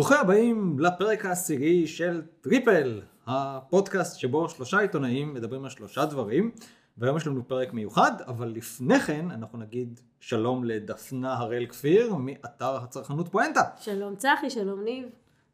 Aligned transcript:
ברוכים 0.00 0.16
הבאים 0.20 0.78
לפרק 0.78 1.24
העשירי 1.24 1.86
של 1.86 2.22
טריפל, 2.40 3.00
הפודקאסט 3.26 4.18
שבו 4.18 4.48
שלושה 4.48 4.78
עיתונאים 4.78 5.34
מדברים 5.34 5.64
על 5.64 5.70
שלושה 5.70 6.04
דברים, 6.04 6.50
והיום 6.98 7.16
יש 7.16 7.26
לנו 7.26 7.48
פרק 7.48 7.72
מיוחד, 7.72 8.12
אבל 8.26 8.48
לפני 8.48 9.00
כן 9.00 9.30
אנחנו 9.30 9.58
נגיד 9.58 10.00
שלום 10.20 10.64
לדפנה 10.64 11.34
הראל 11.38 11.66
כפיר 11.66 12.14
מאתר 12.14 12.76
הצרכנות 12.76 13.28
פואנטה. 13.28 13.60
שלום 13.80 14.16
צחי, 14.16 14.50
שלום 14.50 14.84
ניב. 14.84 15.04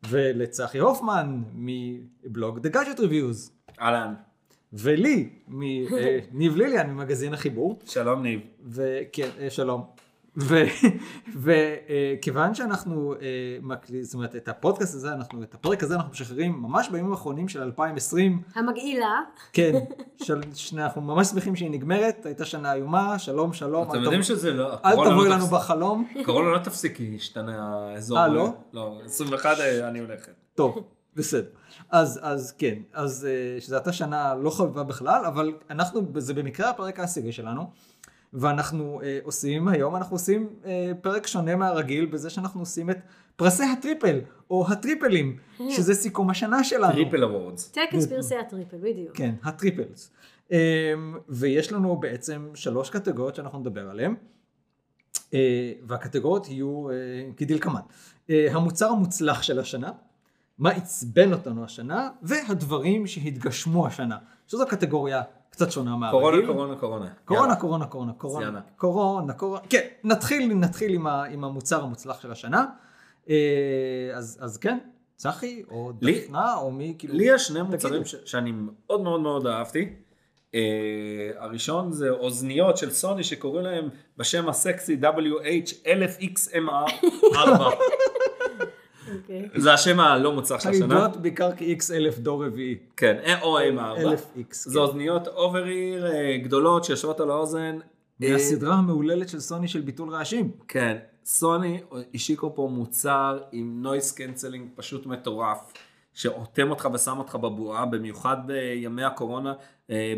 ולצחי 0.09 0.79
הופמן 0.79 1.43
מבלוג 1.55 2.67
The 2.67 2.71
Gadget 2.71 2.99
Reviews. 2.99 3.73
אהלן. 3.81 4.15
ולי, 4.73 5.29
ניב 5.49 6.57
ליליאן 6.57 6.91
ממגזין 6.91 7.35
החיבור. 7.35 7.79
שלום 7.87 8.23
ניב. 8.23 8.41
וכן, 8.67 9.29
אה, 9.41 9.51
שלום. 9.51 10.06
וכיוון 11.37 12.55
שאנחנו, 12.55 13.15
אה, 13.15 13.77
זאת 14.03 14.15
אומרת, 14.15 14.37
את 14.37 14.49
הפודקאסט 14.49 14.95
הזה, 14.95 15.13
אנחנו, 15.13 15.43
את 15.43 15.55
הפרק 15.55 15.83
הזה 15.83 15.95
אנחנו 15.95 16.11
משחררים 16.11 16.63
ממש 16.63 16.89
בימים 16.89 17.11
האחרונים 17.11 17.49
של 17.49 17.63
2020. 17.63 18.43
המגעילה. 18.55 19.21
כן, 19.53 19.73
של, 20.25 20.41
שני, 20.55 20.85
אנחנו 20.85 21.01
ממש 21.01 21.27
שמחים 21.27 21.57
שהיא 21.57 21.71
נגמרת, 21.71 22.27
הייתה 22.27 22.45
שנה 22.45 22.73
איומה, 22.73 23.19
שלום 23.19 23.53
שלום. 23.53 23.89
אתם 23.91 24.03
יודעים 24.03 24.23
שזה 24.23 24.53
לא... 24.53 24.75
אל 24.85 24.95
תבואי 25.11 25.29
לנו 25.29 25.47
בחלום. 25.47 26.09
קורונה 26.25 26.51
לא 26.51 26.59
תפסיק 26.59 26.97
כי 26.97 27.17
השתנה 27.17 27.77
האזור. 27.93 28.19
אה, 28.19 28.29
לא? 28.29 28.53
לא, 28.73 29.01
21 29.05 29.61
אה, 29.61 29.89
אני 29.89 29.99
הולכת. 29.99 30.33
טוב, 30.55 30.85
בסדר. 31.17 31.49
אז, 31.91 32.21
אז 32.23 32.55
כן, 32.59 32.75
אז 32.93 33.29
שזו 33.61 33.77
הייתה 33.77 33.93
שנה 33.93 34.35
לא 34.35 34.51
חביבה 34.51 34.83
בכלל, 34.83 35.25
אבל 35.25 35.53
אנחנו, 35.71 36.01
זה 36.17 36.35
במקרה 36.35 36.71
הפרק 36.71 37.01
העשירי 37.01 37.33
שלנו. 37.33 37.71
ואנחנו 38.33 39.01
אה, 39.03 39.19
עושים, 39.23 39.69
היום 39.69 39.97
אנחנו 39.97 40.15
עושים 40.15 40.49
אה, 40.65 40.93
פרק 41.01 41.27
שונה 41.27 41.57
מהרגיל 41.57 42.07
בזה 42.07 42.31
שאנחנו 42.31 42.61
עושים 42.61 42.91
את 42.91 42.99
פרסי 43.37 43.65
הטריפל, 43.65 44.21
או 44.51 44.67
הטריפלים, 44.69 45.37
שזה 45.71 45.95
סיכום 45.95 46.31
השנה 46.31 46.65
שלנו. 46.65 46.93
Triple 46.93 47.25
Awards. 47.25 47.69
טקס 47.69 48.07
פרסי 48.07 48.37
הטריפל, 48.37 48.77
בדיוק. 48.77 49.17
כן, 49.17 49.35
ה 49.43 49.50
Triples. 49.50 50.11
אה, 50.53 50.95
ויש 51.29 51.73
לנו 51.73 51.97
בעצם 51.97 52.51
שלוש 52.55 52.91
קטגוריות 52.91 53.35
שאנחנו 53.35 53.59
נדבר 53.59 53.91
עליהן, 53.91 54.15
אה, 55.35 55.73
והקטגוריות 55.87 56.49
יהיו 56.49 56.91
אה, 56.91 56.95
כדלקמן. 57.37 57.81
אה, 58.31 58.49
המוצר 58.51 58.89
המוצלח 58.89 59.43
של 59.43 59.59
השנה, 59.59 59.93
מה 60.59 60.71
עצבן 60.71 61.33
אותנו 61.33 61.65
השנה, 61.65 62.11
והדברים 62.23 63.07
שהתגשמו 63.07 63.87
השנה, 63.87 64.19
שזו 64.47 64.67
קטגוריה 64.67 65.23
קצת 65.51 65.71
שונה 65.71 65.97
מהרגיל. 65.97 66.21
קורונה, 66.21 66.47
קורונה, 66.47 66.77
קורונה. 66.77 67.07
קורונה, 67.25 67.57
קורונה, 67.57 67.87
קורונה, 67.87 68.13
קורונה. 68.13 68.61
קורונה, 68.77 69.33
קורונה. 69.33 69.61
כן, 69.71 69.87
נתחיל, 70.05 70.55
נתחיל 70.55 70.95
עם, 70.95 71.07
ה, 71.07 71.25
עם 71.25 71.45
המוצר 71.45 71.83
המוצלח 71.83 72.21
של 72.21 72.33
השנה. 72.33 72.67
אז, 74.15 74.39
אז 74.41 74.57
כן, 74.57 74.79
צחי, 75.17 75.63
או 75.71 75.93
דפנה, 76.01 76.57
או 76.57 76.71
מי, 76.71 76.95
כאילו... 76.99 77.15
לי 77.15 77.35
יש 77.35 77.47
שני 77.47 77.63
מוצרים 77.63 78.05
ש, 78.05 78.15
שאני 78.25 78.53
מאוד 78.55 79.01
מאוד 79.01 79.21
מאוד 79.21 79.47
אהבתי. 79.47 79.93
Uh, 80.47 80.49
הראשון 81.39 81.93
זה 81.93 82.11
אוזניות 82.11 82.77
של 82.77 82.91
סוני 82.91 83.25
שקוראים 83.25 83.65
להם 83.65 83.89
בשם 84.17 84.49
הסקסי 84.49 84.97
WH-1000XMR4. 85.03 87.37
אוקיי. 89.45 89.61
זה 89.65 89.73
השם 89.73 90.01
הלא 90.01 90.33
מוצלח 90.33 90.61
של 90.61 90.69
השנה. 90.69 91.09
בעיקר 91.09 91.51
כ-X 91.57 91.95
אלף 91.95 92.19
דור 92.19 92.47
רביעי. 92.47 92.77
כן, 92.97 93.39
או 93.43 93.59
M4. 93.59 93.81
אלף 93.81 94.27
X. 94.37 94.51
זה 94.51 94.79
אוזניות 94.79 95.29
over-ear 95.29 96.07
גדולות 96.43 96.85
שיושבות 96.85 97.21
על 97.21 97.31
האוזן. 97.31 97.79
מהסדרה 98.21 98.75
המהוללת 98.75 99.29
של 99.29 99.41
סוני 99.41 99.69
של 99.69 99.81
ביטול 99.81 100.11
רעשים. 100.11 100.51
כן, 100.69 100.97
סוני 101.25 101.81
השיקו 102.15 102.55
פה 102.55 102.69
מוצר 102.73 103.39
עם 103.53 103.83
noise 103.83 104.13
cancelling 104.13 104.69
פשוט 104.75 105.07
מטורף. 105.07 105.73
שאוטם 106.15 106.71
אותך 106.71 106.89
ושם 106.95 107.19
אותך 107.19 107.35
בבועה, 107.35 107.87
במיוחד 107.87 108.37
בימי 108.47 109.05
הקורונה, 109.05 109.55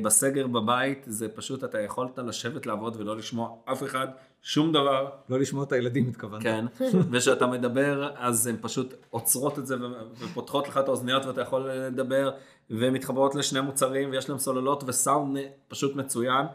בסגר 0.03 0.47
בבית, 0.47 1.05
זה 1.07 1.28
פשוט, 1.28 1.65
אתה 1.65 1.81
יכולת 1.81 2.19
לשבת 2.19 2.67
לעבוד 2.67 2.97
ולא 2.97 3.17
לשמוע 3.17 3.51
אף 3.65 3.83
אחד, 3.83 4.09
שום 4.43 4.72
דבר. 4.72 5.10
לא 5.28 5.38
לשמוע 5.38 5.65
את 5.65 5.72
הילדים 5.72 6.09
התכוונת. 6.09 6.43
כן, 6.43 6.65
וכשאתה 7.10 7.47
מדבר, 7.47 8.10
אז 8.16 8.47
הן 8.47 8.56
פשוט 8.60 8.94
עוצרות 9.10 9.59
את 9.59 9.66
זה 9.66 9.76
ופותחות 10.19 10.69
לך 10.69 10.78
את 10.78 10.88
האוזניות 10.88 11.26
ואתה 11.26 11.41
יכול 11.41 11.71
לדבר, 11.71 12.31
ומתחברות 12.71 13.34
לשני 13.34 13.60
מוצרים, 13.60 14.10
ויש 14.10 14.28
להם 14.28 14.38
סוללות 14.38 14.84
וסאונד 14.87 15.38
פשוט 15.69 15.97
מצוין. 15.97 16.47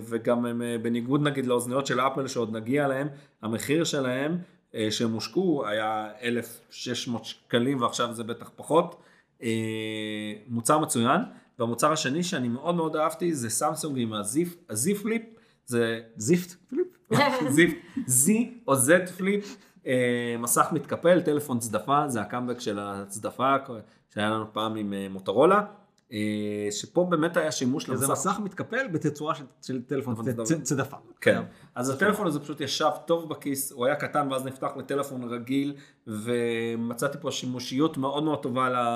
וגם 0.00 0.46
הם, 0.46 0.62
בניגוד 0.82 1.22
נגיד 1.22 1.46
לאוזניות 1.46 1.86
של 1.86 2.00
אפל 2.00 2.26
שעוד 2.26 2.56
נגיע 2.56 2.84
אליהם, 2.84 3.08
המחיר 3.42 3.84
שלהם 3.84 4.38
שהם 4.90 5.12
הושקו 5.12 5.66
היה 5.66 6.08
1,600 6.22 7.24
שקלים 7.24 7.80
ועכשיו 7.80 8.14
זה 8.14 8.24
בטח 8.24 8.50
פחות. 8.56 9.02
מוצר 10.48 10.78
מצוין. 10.78 11.20
והמוצר 11.58 11.92
השני 11.92 12.22
שאני 12.22 12.48
מאוד 12.48 12.74
מאוד 12.74 12.96
אהבתי 12.96 13.34
זה 13.34 13.50
סמסונג 13.50 13.98
עם 13.98 14.12
הזיפ, 14.12 14.54
הזיפ 14.70 15.04
זה 15.66 16.00
זיפט 16.16 16.54
פליפ? 16.68 16.86
זיפ, 17.48 17.78
זי 18.06 18.58
או 18.68 18.76
זד 18.76 19.08
פליפ, 19.08 19.56
מסך 20.38 20.66
מתקפל, 20.72 21.20
טלפון 21.20 21.58
צדפה, 21.58 22.08
זה 22.08 22.20
הקאמבק 22.20 22.60
של 22.60 22.78
הצדפה 22.78 23.54
שהיה 24.14 24.30
לנו 24.30 24.52
פעם 24.52 24.76
עם 24.76 24.94
מוטורולה. 25.10 25.62
שפה 26.70 27.06
באמת 27.10 27.36
היה 27.36 27.52
שימוש 27.52 27.88
למסך. 27.88 28.06
זה 28.06 28.12
מסך 28.12 28.40
מתקפל 28.44 28.88
בתצורה 28.88 29.34
של, 29.34 29.44
של 29.62 29.82
טלפון 29.82 30.14
צדפה. 30.62 30.96
כן. 31.20 31.42
אז 31.74 31.90
הטלפון 31.90 32.26
הזה 32.26 32.40
פשוט 32.40 32.60
ישב 32.60 32.90
טוב 33.06 33.28
בכיס, 33.28 33.72
הוא 33.72 33.86
היה 33.86 33.96
קטן 33.96 34.32
ואז 34.32 34.46
נפתח 34.46 34.70
לטלפון 34.76 35.24
רגיל, 35.24 35.74
ומצאתי 36.06 37.18
פה 37.20 37.30
שימושיות 37.30 37.96
מאוד 37.96 38.22
מאוד 38.22 38.42
טובה 38.42 38.94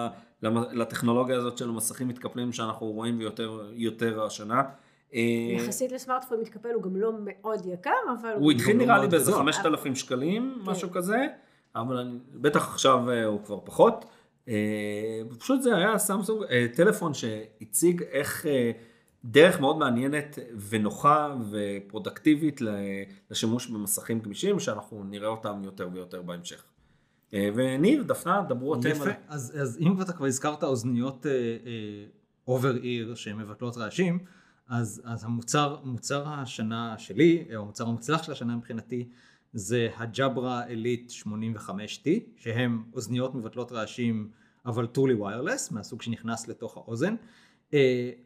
לטכנולוגיה 0.73 1.37
הזאת 1.37 1.59
של 1.59 1.71
מסכים 1.71 2.09
מתקפלים 2.09 2.53
שאנחנו 2.53 2.87
רואים 2.87 3.21
יותר, 3.21 3.71
יותר 3.73 4.23
השנה. 4.23 4.63
יחסית 5.13 5.93
לסמארטפון 5.93 6.41
מתקפל 6.41 6.69
הוא 6.75 6.83
גם 6.83 6.97
לא 6.97 7.13
מאוד 7.25 7.67
יקר, 7.67 7.91
אבל... 8.21 8.33
הוא 8.39 8.53
התחיל 8.53 8.77
נראה 8.77 8.99
לי 8.99 9.09
באיזה 9.09 9.33
5,000 9.33 9.95
שקלים, 9.95 10.59
משהו 10.65 10.91
כזה, 10.91 11.27
אבל 11.77 12.19
בטח 12.35 12.69
עכשיו 12.69 13.11
הוא 13.27 13.45
כבר 13.45 13.59
פחות. 13.65 14.05
פשוט 15.39 15.63
זה 15.63 15.77
היה 15.77 15.99
סמסונג, 15.99 16.45
טלפון 16.75 17.15
שהציג 17.15 18.03
איך 18.03 18.47
דרך 19.25 19.61
מאוד 19.61 19.79
מעניינת 19.79 20.39
ונוחה 20.69 21.37
ופרודקטיבית 21.51 22.61
לשימוש 23.31 23.67
במסכים 23.67 24.21
גמישים, 24.21 24.59
שאנחנו 24.61 25.05
נראה 25.05 25.29
אותם 25.29 25.61
יותר 25.65 25.89
ויותר 25.93 26.23
בהמשך. 26.23 26.65
וניר, 27.33 28.03
דפנה, 28.03 28.43
דברו 28.49 28.75
אתם. 28.75 28.89
יפה, 28.89 29.11
אז, 29.29 29.57
אז 29.63 29.79
אם 29.81 30.03
אתה 30.03 30.13
כבר 30.13 30.27
הזכרת 30.27 30.65
אוזניות 30.65 31.27
over 32.49 32.77
ear 32.77 33.15
שהן 33.15 33.37
מבטלות 33.37 33.77
רעשים, 33.77 34.19
אז, 34.69 35.03
אז 35.05 35.25
המוצר, 35.25 35.77
מוצר 35.85 36.29
השנה 36.29 36.99
שלי, 36.99 37.45
או 37.57 37.63
המוצר 37.63 37.87
המוצלח 37.87 38.23
של 38.23 38.33
השנה 38.33 38.57
מבחינתי, 38.57 39.09
זה 39.53 39.89
ה 39.97 40.08
Jabra 40.08 40.67
Elite 40.67 41.11
85T, 41.11 42.09
שהם 42.37 42.85
אוזניות 42.93 43.35
מבטלות 43.35 43.73
רעשים 43.73 44.31
אבל 44.67 44.87
truly 44.87 45.15
wireless, 45.15 45.71
מהסוג 45.71 46.03
שנכנס 46.03 46.49
לתוך 46.49 46.77
האוזן. 46.77 47.15
Uh, 47.71 47.75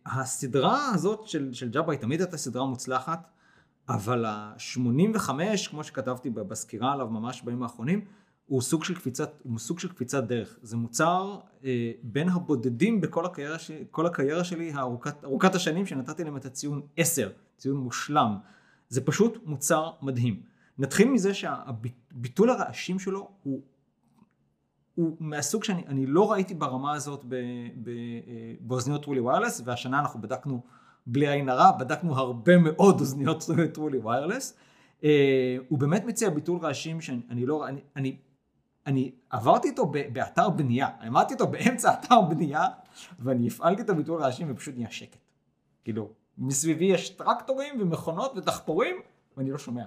הסדרה 0.06 0.91
הזאת 0.94 1.26
של, 1.26 1.52
של 1.52 1.70
Jabra 1.70 1.93
היא 1.92 2.00
תמיד 2.00 2.20
הייתה 2.20 2.36
סדרה 2.36 2.66
מוצלחת, 2.66 3.31
אבל 3.88 4.25
ה-85, 4.25 5.31
כמו 5.70 5.84
שכתבתי 5.84 6.31
בסקירה 6.31 6.92
עליו 6.92 7.08
ממש 7.08 7.42
בימים 7.42 7.62
האחרונים, 7.62 8.04
הוא 8.52 8.60
סוג 8.60 8.84
של 8.84 8.94
קפיצת, 8.94 9.40
הוא 9.42 9.58
סוג 9.58 9.78
של 9.78 9.88
קפיצת 9.88 10.24
דרך. 10.24 10.58
זה 10.62 10.76
מוצר 10.76 11.38
uh, 11.60 11.64
בין 12.02 12.28
הבודדים 12.28 13.00
בכל 13.00 13.26
הקריירה, 13.26 13.58
ש, 13.58 13.70
כל 13.90 14.06
הקריירה 14.06 14.44
שלי, 14.44 14.72
הארוכת, 14.72 15.25
ארוכת 15.25 15.54
השנים, 15.54 15.87
שנתתי 15.87 16.25
להם 16.25 16.37
את 16.37 16.44
הציון 16.44 16.82
10, 16.96 17.31
ציון 17.56 17.76
מושלם. 17.76 18.37
זה 18.88 19.00
פשוט 19.04 19.38
מוצר 19.44 19.90
מדהים. 20.02 20.43
נתחיל 20.78 21.08
מזה 21.08 21.34
שהביטול 21.34 22.50
הרעשים 22.50 22.99
שלו 22.99 23.31
הוא, 23.43 23.62
הוא 24.94 25.16
מהסוג 25.20 25.64
שאני 25.64 26.06
לא 26.06 26.32
ראיתי 26.32 26.55
ברמה 26.55 26.93
הזאת 26.93 27.25
ב, 27.28 27.34
ב, 27.82 27.90
באוזניות 28.60 29.02
טרולי 29.02 29.20
ויירלס, 29.20 29.62
והשנה 29.64 30.00
אנחנו 30.00 30.20
בדקנו 30.20 30.62
בלי 31.06 31.28
עין 31.28 31.48
הרע, 31.48 31.70
בדקנו 31.78 32.19
הרבה 32.19 32.58
מאוד 32.58 33.00
אוזניות 33.00 33.44
טרולי 33.72 33.98
ויירלס. 33.98 34.56
Uh, 35.00 35.05
הוא 35.69 35.78
באמת 35.78 36.05
מציע 36.05 36.31
ביטול 36.31 36.58
רעשים 36.58 37.00
שאני 37.00 37.46
לא, 37.46 37.69
אני, 37.69 37.81
אני, 37.96 38.16
אני 38.87 39.12
עברתי 39.31 39.69
איתו 39.69 39.87
ב, 39.87 39.99
באתר 40.12 40.50
בנייה, 40.50 40.88
עמדתי 41.02 41.34
איתו 41.34 41.46
באמצע 41.46 41.93
אתר 41.93 42.20
בנייה, 42.20 42.67
ואני 43.19 43.46
הפעלתי 43.46 43.82
את 43.82 43.90
הביטול 43.90 44.23
רעשים 44.23 44.46
ופשוט 44.50 44.75
נהיה 44.75 44.90
שקט. 44.90 45.19
כאילו, 45.84 46.11
מסביבי 46.38 46.84
יש 46.84 47.11
טרקטורים 47.11 47.81
ומכונות 47.81 48.32
ודחפורים, 48.37 48.96
ואני 49.37 49.50
לא 49.50 49.58
שומע. 49.58 49.84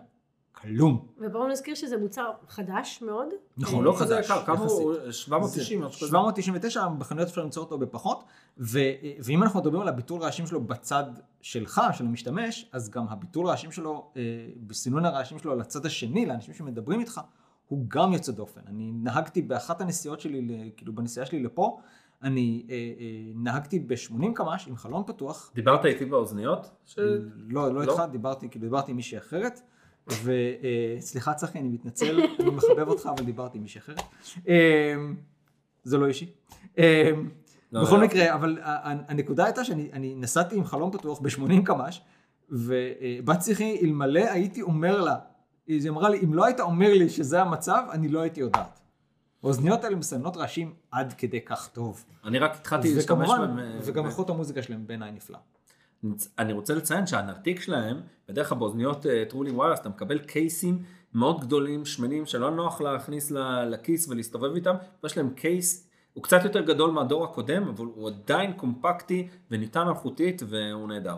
כלום. 0.51 1.07
ובואו 1.17 1.47
נזכיר 1.47 1.75
שזה 1.75 1.97
מוצר 1.97 2.31
חדש 2.47 3.01
מאוד. 3.01 3.27
נכון, 3.57 3.83
לא 3.83 3.95
חדש. 3.99 4.31
כמה 4.45 4.65
הוא? 4.65 4.93
790. 5.11 5.83
799, 5.91 6.87
בחנויות 6.87 7.29
אפשר 7.29 7.43
למצוא 7.43 7.63
אותו 7.63 7.77
בפחות, 7.77 8.23
ו, 8.57 8.79
ואם 9.19 9.43
אנחנו 9.43 9.59
מדברים 9.59 9.81
על 9.81 9.87
הביטול 9.87 10.21
רעשים 10.21 10.47
שלו 10.47 10.61
בצד 10.61 11.03
שלך, 11.41 11.81
של 11.93 12.05
המשתמש, 12.05 12.69
אז 12.71 12.89
גם 12.89 13.07
הביטול 13.09 13.47
רעשים 13.47 13.71
שלו, 13.71 14.11
בסינון 14.67 15.05
הרעשים 15.05 15.39
שלו 15.39 15.51
על 15.51 15.61
הצד 15.61 15.85
השני, 15.85 16.25
לאנשים 16.25 16.53
שמדברים 16.53 16.99
איתך, 16.99 17.21
הוא 17.67 17.85
גם 17.87 18.13
יוצא 18.13 18.31
דופן. 18.31 18.61
אני 18.67 18.91
נהגתי 18.91 19.41
באחת 19.41 19.81
הנסיעות 19.81 20.19
שלי, 20.19 20.71
כאילו 20.77 20.93
בנסיעה 20.95 21.25
שלי 21.25 21.43
לפה, 21.43 21.79
אני 22.23 22.65
אה, 22.69 22.75
אה, 22.75 23.31
נהגתי 23.35 23.79
ב-80 23.79 24.33
קמ"ש 24.35 24.67
עם 24.67 24.75
חלון 24.75 25.03
פתוח. 25.07 25.51
דיברת 25.55 25.85
איתי 25.85 26.05
באוזניות? 26.05 26.71
ש- 26.85 26.99
לא, 26.99 27.73
לא 27.73 27.73
לא? 27.73 27.81
איתך, 27.81 28.03
דיברתי, 28.11 28.49
כאילו 28.49 28.65
דיברתי 28.65 28.91
עם 28.91 28.97
מישהי 28.97 29.17
אחרת. 29.17 29.61
וסליחה 30.07 31.33
צחי, 31.33 31.59
אני 31.59 31.69
מתנצל, 31.69 32.19
אני 32.39 32.49
מחבב 32.49 32.87
אותך, 32.87 33.09
אבל 33.17 33.25
דיברתי 33.25 33.57
עם 33.57 33.63
מישהי 33.63 33.79
אחרת. 33.79 34.01
אה, 34.47 34.95
זה 35.83 35.97
לא 35.97 36.07
אישי. 36.07 36.31
אה, 36.77 37.11
לא, 37.71 37.83
בכל 37.83 37.95
לא. 37.97 38.03
מקרה, 38.03 38.33
אבל 38.33 38.57
הנקודה 38.83 39.45
הייתה 39.45 39.63
שאני 39.63 39.89
אני 39.93 40.15
נסעתי 40.15 40.55
עם 40.55 40.65
חלון 40.65 40.91
פתוח 40.91 41.19
ב-80 41.19 41.63
קמ"ש, 41.65 42.01
ובת 42.49 43.41
שיחי, 43.41 43.79
אלמלא 43.81 44.19
הייתי 44.31 44.61
אומר 44.61 45.01
לה, 45.01 45.15
היא 45.67 45.89
אמרה 45.89 46.09
לי, 46.09 46.19
אם 46.23 46.33
לא 46.33 46.45
היית 46.45 46.59
אומר 46.59 46.93
לי 46.93 47.09
שזה 47.09 47.41
המצב, 47.41 47.83
אני 47.91 48.07
לא 48.07 48.19
הייתי 48.19 48.39
יודעת. 48.39 48.79
האוזניות 49.43 49.83
האלה 49.83 49.95
מסיינות 49.95 50.37
רעשים 50.37 50.73
עד 50.91 51.13
כדי 51.13 51.41
כך 51.41 51.69
טוב. 51.73 52.05
אני 52.23 52.39
רק 52.39 52.55
התחלתי 52.55 52.95
להשתמש 52.95 53.29
בהם. 53.29 53.59
אה, 53.59 53.79
וגם 53.83 54.03
ב- 54.03 54.07
איכות 54.07 54.29
המוזיקה 54.29 54.61
שלהם 54.61 54.87
בעיניי 54.87 55.11
נפלא. 55.11 55.37
אני 56.39 56.53
רוצה 56.53 56.73
לציין 56.75 57.07
שהנרתיק 57.07 57.61
שלהם, 57.61 58.01
בדרך 58.29 58.49
כלל 58.49 58.57
באוזניות 58.57 59.05
טרולי 59.29 59.51
וואלאס 59.51 59.79
אתה 59.79 59.89
מקבל 59.89 60.19
קייסים 60.19 60.83
מאוד 61.13 61.41
גדולים, 61.41 61.85
שמנים, 61.85 62.25
שלא 62.25 62.51
נוח 62.51 62.81
להכניס 62.81 63.31
לכיס 63.67 64.07
ולהסתובב 64.09 64.55
איתם, 64.55 64.75
ויש 65.03 65.17
להם 65.17 65.29
קייס, 65.29 65.89
הוא 66.13 66.23
קצת 66.23 66.43
יותר 66.43 66.61
גדול 66.61 66.91
מהדור 66.91 67.23
הקודם, 67.23 67.67
אבל 67.67 67.85
הוא 67.85 68.09
עדיין 68.09 68.53
קומפקטי 68.53 69.27
וניתן 69.51 69.87
אלחוטית 69.87 70.41
והוא 70.47 70.87
נהדר. 70.87 71.15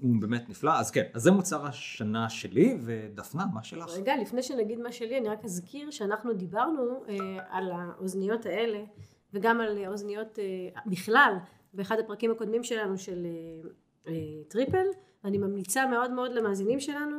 הוא 0.00 0.20
באמת 0.20 0.48
נפלא. 0.48 0.70
אז 0.78 0.90
כן, 0.90 1.04
אז 1.14 1.22
זה 1.22 1.30
מוצר 1.30 1.66
השנה 1.66 2.28
שלי, 2.28 2.78
ודפנה, 2.80 3.44
מה 3.54 3.62
שלך? 3.62 3.88
רגע, 3.88 4.16
לפני 4.16 4.42
שנגיד 4.42 4.78
מה 4.78 4.92
שלי, 4.92 5.18
אני 5.18 5.28
רק 5.28 5.44
אזכיר 5.44 5.90
שאנחנו 5.90 6.32
דיברנו 6.32 7.02
אה, 7.08 7.14
על 7.50 7.70
האוזניות 7.72 8.46
האלה, 8.46 8.84
וגם 9.34 9.60
על 9.60 9.86
אוזניות 9.86 10.38
אה, 10.38 10.80
בכלל, 10.86 11.34
באחד 11.74 11.98
הפרקים 11.98 12.30
הקודמים 12.30 12.64
שלנו 12.64 12.98
של 12.98 13.26
אה, 13.26 13.70
אה, 14.12 14.42
טריפל, 14.48 14.86
ואני 15.24 15.38
ממליצה 15.38 15.86
מאוד 15.86 16.10
מאוד 16.10 16.32
למאזינים 16.32 16.80
שלנו 16.80 17.16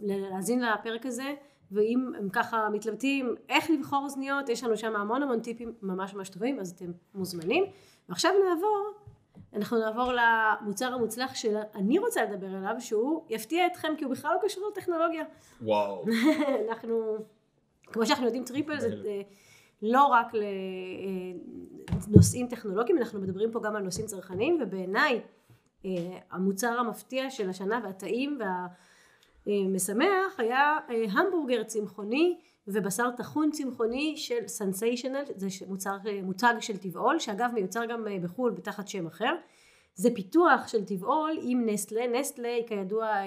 להאזין 0.00 0.62
לפרק 0.62 1.06
הזה, 1.06 1.34
ואם 1.70 2.12
הם 2.18 2.28
ככה 2.28 2.68
מתלבטים 2.72 3.34
איך 3.48 3.70
לבחור 3.70 4.04
אוזניות, 4.04 4.48
יש 4.48 4.64
לנו 4.64 4.76
שם 4.76 4.96
המון 4.96 5.22
המון 5.22 5.40
טיפים 5.40 5.72
ממש 5.82 6.14
ממש 6.14 6.28
טובים, 6.28 6.60
אז 6.60 6.70
אתם 6.70 6.92
מוזמנים. 7.14 7.64
ועכשיו 8.08 8.30
נעבור, 8.48 8.92
אנחנו 9.56 9.78
נעבור 9.78 10.12
למוצר 10.12 10.94
המוצלח 10.94 11.34
שאני 11.34 11.98
רוצה 11.98 12.24
לדבר 12.24 12.46
עליו, 12.46 12.74
שהוא 12.78 13.24
יפתיע 13.28 13.66
אתכם, 13.66 13.88
כי 13.98 14.04
הוא 14.04 14.12
בכלל 14.12 14.34
לא 14.34 14.38
קשור 14.42 14.68
לטכנולוגיה. 14.72 15.24
וואו. 15.62 16.04
אנחנו, 16.68 17.16
כמו 17.86 18.06
שאנחנו 18.06 18.24
יודעים, 18.24 18.44
טריפל 18.44 18.80
זה 18.80 18.88
אה, 19.06 19.20
לא 19.82 20.06
רק 20.06 20.26
לנושאים 22.08 22.46
טכנולוגיים, 22.46 22.98
אנחנו 22.98 23.20
מדברים 23.20 23.50
פה 23.50 23.60
גם 23.60 23.76
על 23.76 23.82
נושאים 23.82 24.06
צרכניים, 24.06 24.58
ובעיניי 24.62 25.20
אה, 25.84 26.18
המוצר 26.30 26.78
המפתיע 26.78 27.30
של 27.30 27.50
השנה 27.50 27.80
והטעים 27.84 28.38
והמשמח 29.46 30.34
היה 30.38 30.78
אה, 30.90 31.04
המבורגר 31.12 31.62
צמחוני 31.62 32.38
ובשר 32.66 33.10
טחון 33.16 33.50
צמחוני 33.50 34.14
של 34.16 34.46
Sensational, 34.46 35.22
זה 35.36 35.48
מוצר, 35.68 35.96
מותג 36.22 36.54
של 36.60 36.76
טבעול, 36.76 37.18
שאגב 37.18 37.50
מיוצר 37.54 37.84
גם 37.84 38.08
אה, 38.08 38.18
בחו"ל 38.22 38.50
בתחת 38.52 38.88
שם 38.88 39.06
אחר. 39.06 39.34
זה 39.94 40.08
פיתוח 40.14 40.68
של 40.68 40.84
טבעול 40.84 41.38
עם 41.42 41.66
נסטלה, 41.66 42.06
נסטלה 42.06 42.48
היא 42.48 42.66
כידוע 42.66 43.06
אה, 43.06 43.24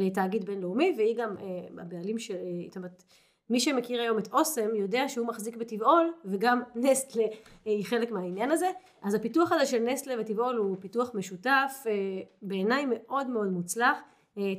אה, 0.00 0.10
תאגיד 0.10 0.44
בינלאומי 0.44 0.94
והיא 0.96 1.16
גם 1.16 1.36
הבעלים 1.78 2.18
של, 2.18 2.36
זאת 2.68 2.76
אומרת, 2.76 3.02
מי 3.50 3.60
שמכיר 3.60 4.00
היום 4.00 4.18
את 4.18 4.32
אוסם 4.32 4.74
יודע 4.74 5.08
שהוא 5.08 5.26
מחזיק 5.26 5.56
בטבעול 5.56 6.12
וגם 6.24 6.62
נסטלה 6.74 7.24
היא 7.64 7.84
חלק 7.84 8.10
מהעניין 8.10 8.50
הזה. 8.50 8.70
אז 9.02 9.14
הפיתוח 9.14 9.52
הזה 9.52 9.66
של 9.66 9.78
נסטלה 9.78 10.14
וטבעול 10.20 10.56
הוא 10.56 10.76
פיתוח 10.80 11.10
משותף 11.14 11.84
בעיניי 12.42 12.86
מאוד 12.88 13.26
מאוד 13.26 13.48
מוצלח. 13.48 13.98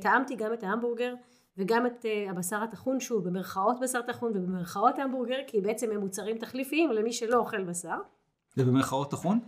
טעמתי 0.00 0.34
גם 0.36 0.52
את 0.52 0.62
ההמבורגר 0.62 1.14
וגם 1.58 1.86
את 1.86 2.06
אה, 2.06 2.30
הבשר 2.30 2.62
הטחון 2.62 3.00
שהוא 3.00 3.22
במרכאות 3.22 3.80
בשר 3.80 4.02
טחון 4.02 4.32
ובמרכאות 4.34 4.98
המבורגר 4.98 5.38
כי 5.46 5.60
בעצם 5.60 5.90
הם 5.90 6.00
מוצרים 6.00 6.38
תחליפיים 6.38 6.92
למי 6.92 7.12
שלא 7.12 7.38
אוכל 7.38 7.64
בשר 7.64 7.96
זה 8.54 8.64
במרכאות 8.64 9.10
טחון? 9.10 9.40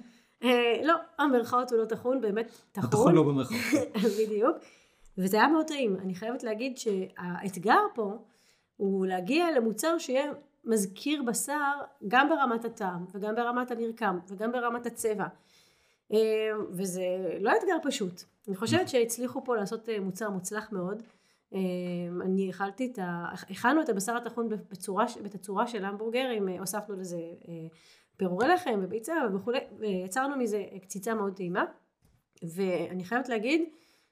אה, 0.43 0.81
לא, 0.85 0.95
המרכאות 1.19 1.73
הוא 1.73 1.81
לא 1.81 1.85
טחון, 1.85 2.21
באמת 2.21 2.51
טחון. 2.73 2.89
הטחון 2.89 3.15
לא 3.15 3.23
במרכאות. 3.23 3.61
בדיוק. 4.21 4.57
וזה 5.19 5.37
היה 5.37 5.49
מאוד 5.49 5.67
טעים. 5.67 5.97
אני 5.97 6.15
חייבת 6.15 6.43
להגיד 6.43 6.79
שהאתגר 6.79 7.81
פה 7.95 8.19
הוא 8.77 9.07
להגיע 9.07 9.51
למוצר 9.51 9.99
שיהיה 9.99 10.33
מזכיר 10.65 11.23
בשר 11.23 11.73
גם 12.09 12.29
ברמת 12.29 12.65
הטעם 12.65 13.05
וגם 13.15 13.35
ברמת 13.35 13.71
המרקם 13.71 14.19
וגם 14.29 14.53
ברמת 14.53 14.87
הצבע. 14.87 15.27
אה, 16.13 16.19
וזה 16.71 17.03
לא 17.41 17.53
אתגר 17.57 17.77
פשוט. 17.83 18.23
אני 18.49 18.57
חושבת 18.57 18.89
שהצליחו 18.89 19.45
פה 19.45 19.57
לעשות 19.57 19.89
מוצר 20.01 20.31
מוצלח 20.31 20.73
מאוד. 20.73 21.03
אה, 21.55 21.59
אני 22.25 22.51
אכלתי 22.51 22.91
את 22.93 22.99
ה... 22.99 23.25
הכנו 23.51 23.81
את 23.83 23.89
הבשר 23.89 24.17
הטחון 24.17 24.49
בצורה, 24.49 25.05
בתצורה 25.25 25.67
של 25.67 25.85
המבורגר, 25.85 26.29
עם, 26.37 26.49
אה, 26.49 26.59
הוספנו 26.61 26.97
לזה 27.01 27.17
אה, 27.49 27.53
פירורי 28.17 28.49
לחם 28.49 28.81
וביצה 28.83 29.15
וכולי, 29.35 29.59
ויצרנו 29.79 30.37
מזה 30.37 30.65
קציצה 30.83 31.15
מאוד 31.15 31.37
טעימה. 31.37 31.65
ואני 32.57 33.05
חייבת 33.05 33.29
להגיד 33.29 33.63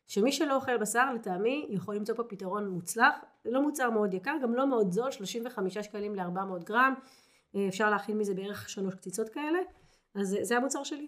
שמי 0.06 0.32
שלא 0.32 0.56
אוכל 0.56 0.76
בשר 0.78 1.14
לטעמי 1.14 1.66
יכול 1.70 1.96
למצוא 1.96 2.14
פה 2.14 2.22
פתרון 2.24 2.68
מוצלח, 2.68 3.14
לא 3.44 3.62
מוצר 3.62 3.90
מאוד 3.90 4.14
יקר, 4.14 4.34
גם 4.42 4.54
לא 4.54 4.66
מאוד 4.68 4.90
זול, 4.92 5.10
35 5.10 5.78
שקלים 5.78 6.14
ל-400 6.14 6.64
גרם, 6.64 6.94
אה, 7.56 7.68
אפשר 7.68 7.90
להכין 7.90 8.18
מזה 8.18 8.34
בערך 8.34 8.68
שלוש 8.68 8.94
קציצות 8.94 9.28
כאלה, 9.28 9.58
אז 10.14 10.36
זה- 10.42 10.56
המוצר 10.56 10.84
שלי. 10.84 11.06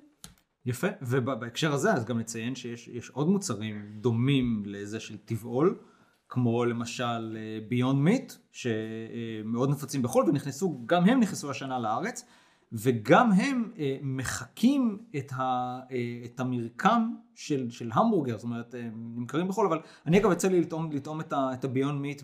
יפה, 0.66 0.86
ובהקשר 1.02 1.72
הזה 1.72 1.92
אז 1.92 2.04
גם 2.04 2.18
נציין 2.18 2.54
שיש 2.54 2.88
יש 2.88 3.10
עוד 3.10 3.28
מוצרים 3.28 3.82
דומים 4.00 4.62
לזה 4.66 5.00
של 5.00 5.16
טבעול, 5.18 5.78
כמו 6.28 6.64
למשל 6.64 7.36
ביונד 7.68 8.00
מיט, 8.00 8.32
שמאוד 8.52 9.70
נפוצים 9.70 10.02
בחו"ל 10.02 10.24
ונכנסו, 10.28 10.82
גם 10.86 11.04
הם 11.04 11.20
נכנסו 11.20 11.50
השנה 11.50 11.78
לארץ, 11.78 12.24
וגם 12.72 13.32
הם 13.32 13.70
אה, 13.78 13.96
מחקים 14.02 14.98
את, 15.16 15.32
ה, 15.32 15.78
אה, 15.90 15.96
את 16.24 16.40
המרקם 16.40 17.14
של, 17.34 17.70
של 17.70 17.90
המבורגר, 17.92 18.36
זאת 18.36 18.44
אומרת, 18.44 18.74
הם 18.78 19.12
נמכרים 19.16 19.48
בחו"ל, 19.48 19.66
אבל 19.66 19.80
אני 20.06 20.18
אגב 20.18 20.32
יצא 20.32 20.48
לי 20.48 20.60
לטעום, 20.60 20.92
לטעום 20.92 21.20
את, 21.20 21.32
ה, 21.32 21.50
את 21.52 21.64
הביונד 21.64 22.00
מיט 22.00 22.22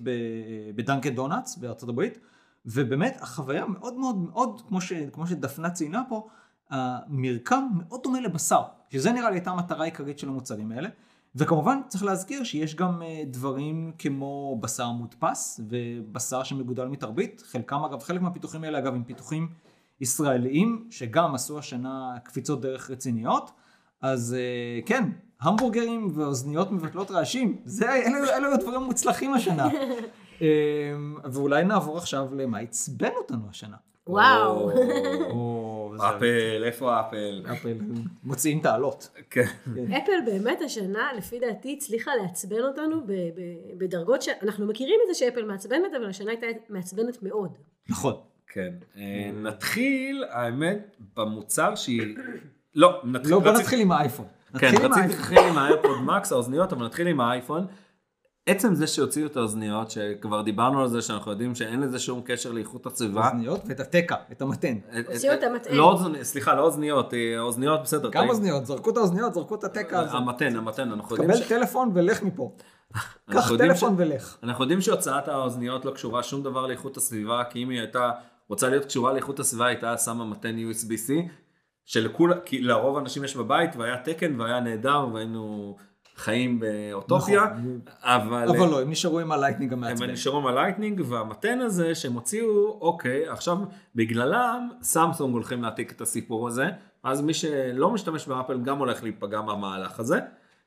בדנקן 0.75 1.15
דונלדס 1.15 1.57
בארצות 1.57 1.89
הברית, 1.89 2.19
ובאמת 2.67 3.17
החוויה 3.21 3.67
מאוד 3.67 3.95
מאוד 3.95 4.17
מאוד, 4.17 4.63
כמו, 4.69 4.81
ש, 4.81 4.93
כמו 5.13 5.27
שדפנה 5.27 5.71
ציינה 5.71 6.03
פה, 6.09 6.29
המרקם 6.71 7.69
מאוד 7.79 8.01
דומה 8.03 8.21
לבשר, 8.21 8.63
שזה 8.91 9.13
נראה 9.13 9.31
לי 9.31 9.37
הייתה 9.37 9.51
המטרה 9.51 9.83
העיקרית 9.83 10.19
של 10.19 10.29
המוצרים 10.29 10.73
האלה. 10.73 10.89
וכמובן 11.37 11.81
צריך 11.89 12.05
להזכיר 12.05 12.45
שיש 12.45 12.75
גם 12.75 13.03
אה, 13.03 13.23
דברים 13.27 13.93
כמו 13.99 14.59
בשר 14.61 14.89
מודפס 14.91 15.61
ובשר 15.69 16.43
שמגודל 16.43 16.85
מתרבית, 16.87 17.43
חלקם 17.47 17.77
אגב, 17.77 18.03
חלק 18.03 18.21
מהפיתוחים 18.21 18.65
האלה 18.65 18.79
אגב 18.79 18.95
הם 18.95 19.05
פיתוחים 19.05 19.49
ישראליים 20.01 20.87
שגם 20.91 21.35
עשו 21.35 21.59
השנה 21.59 22.15
קפיצות 22.25 22.61
דרך 22.61 22.91
רציניות, 22.91 23.51
אז 24.03 24.35
אה, 24.39 24.81
כן, 24.87 25.09
המבורגרים 25.41 26.09
ואוזניות 26.15 26.73
מבטלות 26.73 27.11
רעשים, 27.11 27.57
זה, 27.65 27.93
אלו, 27.93 28.17
אלו 28.37 28.53
הדברים 28.55 28.83
המוצלחים 28.83 29.35
השנה. 29.35 29.69
אה, 30.43 30.47
ואולי 31.25 31.65
נעבור 31.65 31.99
עכשיו 31.99 32.35
למה 32.35 32.59
עצבן 32.59 33.11
אותנו 33.19 33.45
השנה. 33.51 33.77
וואו. 34.07 34.61
או, 34.61 34.71
זה- 34.77 34.83
אפל, 36.01 36.63
איפה 36.65 37.01
אפל? 37.01 37.43
אפל 37.53 37.75
מוציאים 38.25 38.61
תעלות. 38.61 39.09
כן. 39.31 39.47
אפל 39.75 40.13
באמת 40.27 40.63
השנה, 40.65 41.11
לפי 41.17 41.39
דעתי, 41.41 41.75
הצליחה 41.79 42.11
לעצבן 42.23 42.61
אותנו 42.61 43.01
ב- 43.07 43.13
ב- 43.13 43.79
בדרגות 43.79 44.23
שאנחנו 44.23 44.67
מכירים 44.67 45.01
את 45.03 45.15
זה 45.15 45.19
שאפל 45.19 45.45
מעצבנת, 45.45 45.95
אבל 45.97 46.09
השנה 46.09 46.31
הייתה 46.31 46.47
מעצבנת 46.69 47.23
מאוד. 47.23 47.59
נכון. 47.89 48.15
כן. 48.47 48.73
אה, 48.97 49.31
נתחיל, 49.35 50.25
האמת, 50.31 50.97
במוצר 51.17 51.75
שהיא... 51.75 52.17
לא, 52.75 53.01
נתחיל... 53.05 53.31
לא, 53.31 53.39
בוא 53.41 53.53
נתחיל 53.53 53.81
עם 53.81 53.93
האייפון. 53.93 54.27
כן, 54.59 54.67
רציתי 54.67 54.83
האייפון. 54.83 55.03
להתחיל 55.09 55.39
עם 55.39 55.59
האייפוד 55.59 56.03
מקס, 56.05 56.33
האוזניות, 56.33 56.73
אבל 56.73 56.87
נתחיל 56.87 57.07
עם 57.07 57.21
האייפון. 57.21 57.67
עצם 58.47 58.75
זה 58.75 58.87
שהוציאו 58.87 59.27
את 59.27 59.37
האוזניות, 59.37 59.91
שכבר 59.91 60.43
דיברנו 60.43 60.83
על 60.83 60.89
זה, 60.89 61.03
שאנחנו 61.03 61.31
יודעים 61.31 61.55
שאין 61.55 61.81
לזה 61.81 61.99
שום 61.99 62.23
קשר 62.25 62.53
לאיכות 62.53 62.87
הסביבה. 62.87 63.29
אוזניות 63.31 63.61
ואת 63.67 63.81
התקע, 63.81 64.17
את 64.33 64.43
המתן. 64.43 64.75
הוציאו 65.07 65.35
את 65.35 65.43
המטען. 65.43 65.75
לא 65.75 65.93
אוזניות, 65.93 66.23
סליחה, 66.25 66.55
לא 66.55 66.63
אוזניות, 66.63 67.15
אה, 67.15 67.39
האוזניות 67.39 67.83
בסדר. 67.83 68.11
גם. 68.11 68.29
אוזניות, 68.29 68.67
זרקו 68.67 68.91
את 68.91 68.97
האוזניות, 68.97 69.35
זרקו 69.35 69.55
את 69.55 69.65
התקע 69.65 70.01
הזה. 70.01 70.11
המטען, 70.17 70.57
המטען, 70.57 70.93
אנחנו 70.93 71.17
יודעים, 71.17 71.31
קבל 71.33 71.43
ש- 71.43 71.49
טלפון 71.49 71.91
ולך 71.95 72.23
מפה. 72.23 72.53
קח 73.33 73.49
טלפון 73.59 73.95
ולך. 73.99 74.37
אנחנו 74.43 74.65
יודעים 74.65 74.81
שהוצאת 74.81 75.29
האוזניות 75.29 75.85
לא 75.85 75.91
קשורה 75.91 76.23
שום 76.23 76.43
דבר 76.43 76.67
לאיכות 76.67 76.97
הסביבה, 76.97 77.43
כי 77.51 77.63
אם 77.63 77.69
היא 77.71 77.79
הייתה 77.81 78.11
רוצה 78.49 78.69
להיות 78.69 78.85
קשורה 78.85 79.13
לאיכות 79.13 79.41
הסביבה, 79.41 79.67
הייתה 79.67 79.99
שמה 79.99 80.25
מטען 80.25 80.57
USB-C, 80.71 81.13
שלכול, 81.85 82.33
כי 82.45 82.61
לרוב 82.63 82.97
האנשים 82.97 83.25
יש 83.25 83.37
בבית, 83.37 83.77
והיה 83.77 83.97
תקן, 84.05 84.41
והיה 84.41 84.61
נהדר, 84.61 85.07
והיינו 85.13 85.77
חיים 86.17 86.61
באוטופיה, 86.61 87.45
נכון. 87.45 87.81
אבל... 88.03 88.49
אבל 88.49 88.69
לא, 88.69 88.81
הם 88.83 88.91
נשארו 88.91 89.21
עם 89.21 89.33
ה 89.33 89.37
Lightning 89.37 89.73
הם 89.73 89.85
המעצבן. 89.85 90.11
נשארו 90.11 90.39
עם 90.39 90.47
ה 90.47 90.52
Lightning 90.52 91.03
והמטען 91.09 91.61
הזה 91.61 91.95
שהם 91.95 92.13
הוציאו, 92.13 92.79
אוקיי, 92.81 93.29
עכשיו 93.29 93.59
בגללם 93.95 94.69
סמסונג 94.83 95.35
הולכים 95.35 95.63
להעתיק 95.63 95.93
את 95.93 96.01
הסיפור 96.01 96.49
הזה, 96.49 96.67
אז 97.03 97.21
מי 97.21 97.35
שלא 97.35 97.91
משתמש 97.91 98.27
באפל 98.29 98.61
גם 98.61 98.79
הולך 98.79 99.03
להיפגע 99.03 99.41
מהמהלך 99.41 100.01
הזה. 100.01 100.19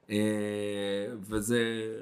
אה, 0.10 0.16
וזה... 1.30 1.60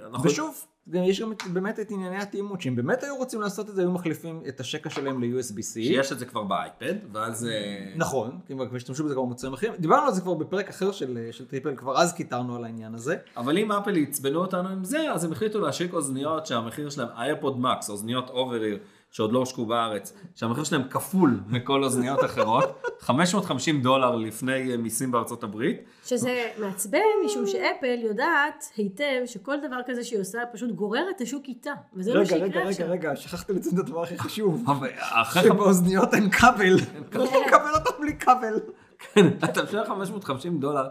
אנחנו- 0.10 0.30
ושוב, 0.30 0.66
גם 0.90 1.04
יש 1.04 1.22
גם 1.22 1.34
באמת 1.54 1.80
את 1.80 1.92
ענייני 1.92 2.18
התאימות, 2.18 2.62
שאם 2.62 2.76
באמת 2.76 3.04
היו 3.04 3.18
רוצים 3.18 3.42
לעשות 3.42 3.70
את 3.70 3.76
זה, 3.76 3.82
היו 3.82 3.92
מחליפים 3.92 4.42
את 4.48 4.60
השקע 4.60 4.90
שלהם 4.90 5.24
ל-USB-C. 5.24 5.64
שיש 5.64 6.12
את 6.12 6.20
זה 6.20 6.26
כבר 6.26 6.44
באייפד, 6.44 6.94
ואז... 7.12 7.46
אה, 7.46 7.94
נכון, 7.96 8.40
כי 8.48 8.54
כבר 8.54 8.76
השתמשו 8.76 9.04
בזה 9.04 9.14
כבר 9.14 9.24
במוצרים 9.24 9.54
אחרים. 9.54 9.74
דיברנו 9.80 10.08
על 10.08 10.14
זה 10.14 10.22
כבר 10.22 10.34
בפרק 10.34 10.70
אחר 10.70 10.92
של, 10.92 11.28
של 11.32 11.46
טריפל, 11.46 11.76
כבר 11.76 11.98
אז 11.98 12.14
קיטרנו 12.14 12.56
על 12.56 12.64
העניין 12.64 12.96
הזה. 12.96 13.16
אבל 13.38 13.58
אם 13.58 13.72
אפל 13.72 13.96
עצבנו 13.98 14.40
אותנו 14.40 14.70
עם 14.70 14.84
זה, 14.84 15.12
אז 15.12 15.24
הם 15.24 15.32
החליטו 15.32 15.60
להשיק 15.60 15.94
אוזניות 15.94 16.46
שהמחיר 16.46 16.90
שלהם, 16.90 17.10
AirPods 17.16 17.60
Max, 17.60 17.90
אוזניות 17.90 18.30
over-ear, 18.30 18.78
שעוד 19.16 19.32
לא 19.32 19.40
הושקו 19.40 19.66
בארץ, 19.66 20.14
שהמחיר 20.36 20.64
שלהם 20.64 20.84
כפול 20.90 21.40
מכל 21.48 21.84
אוזניות 21.84 22.26
אחרות, 22.26 22.86
550 23.00 23.82
דולר 23.82 24.16
לפני 24.16 24.72
אה, 24.72 24.78
מיסים 24.78 25.12
בארצות 25.12 25.44
הברית. 25.44 25.78
שזה 26.06 26.50
מעצבן, 26.60 27.00
משום 27.26 27.48
שאפל 27.48 28.00
יודעת 28.02 28.66
היטב 28.78 29.22
שכל 29.26 29.56
דבר 29.68 29.78
כזה 29.88 30.04
שהיא 30.04 30.20
עושה 30.20 30.40
פשוט 30.54 30.72
גורר 30.72 31.04
את 31.16 31.22
השוק 31.22 31.46
איתה. 31.48 31.72
וזה 31.94 32.14
מה 32.14 32.20
רגע, 32.20 32.36
רגע, 32.36 32.46
שיקרה 32.46 32.62
רגע, 32.62 32.70
עכשיו. 32.70 32.88
רגע, 32.90 33.16
שכחתי 33.16 33.54
לציין 33.54 33.76
את 33.76 33.80
הדבר 33.80 34.04
הכי 34.04 34.18
חשוב. 34.18 34.66
שבאוזניות 35.44 36.14
אין 36.14 36.30
כבל. 36.30 36.76
לא 37.14 37.26
מקבל 37.48 37.74
אותם 37.80 38.02
בלי 38.02 38.18
כבל. 38.18 38.60
כן, 39.00 39.28
אתה 39.44 39.64
משלם 39.64 39.84
550 39.88 40.60
דולר. 40.60 40.88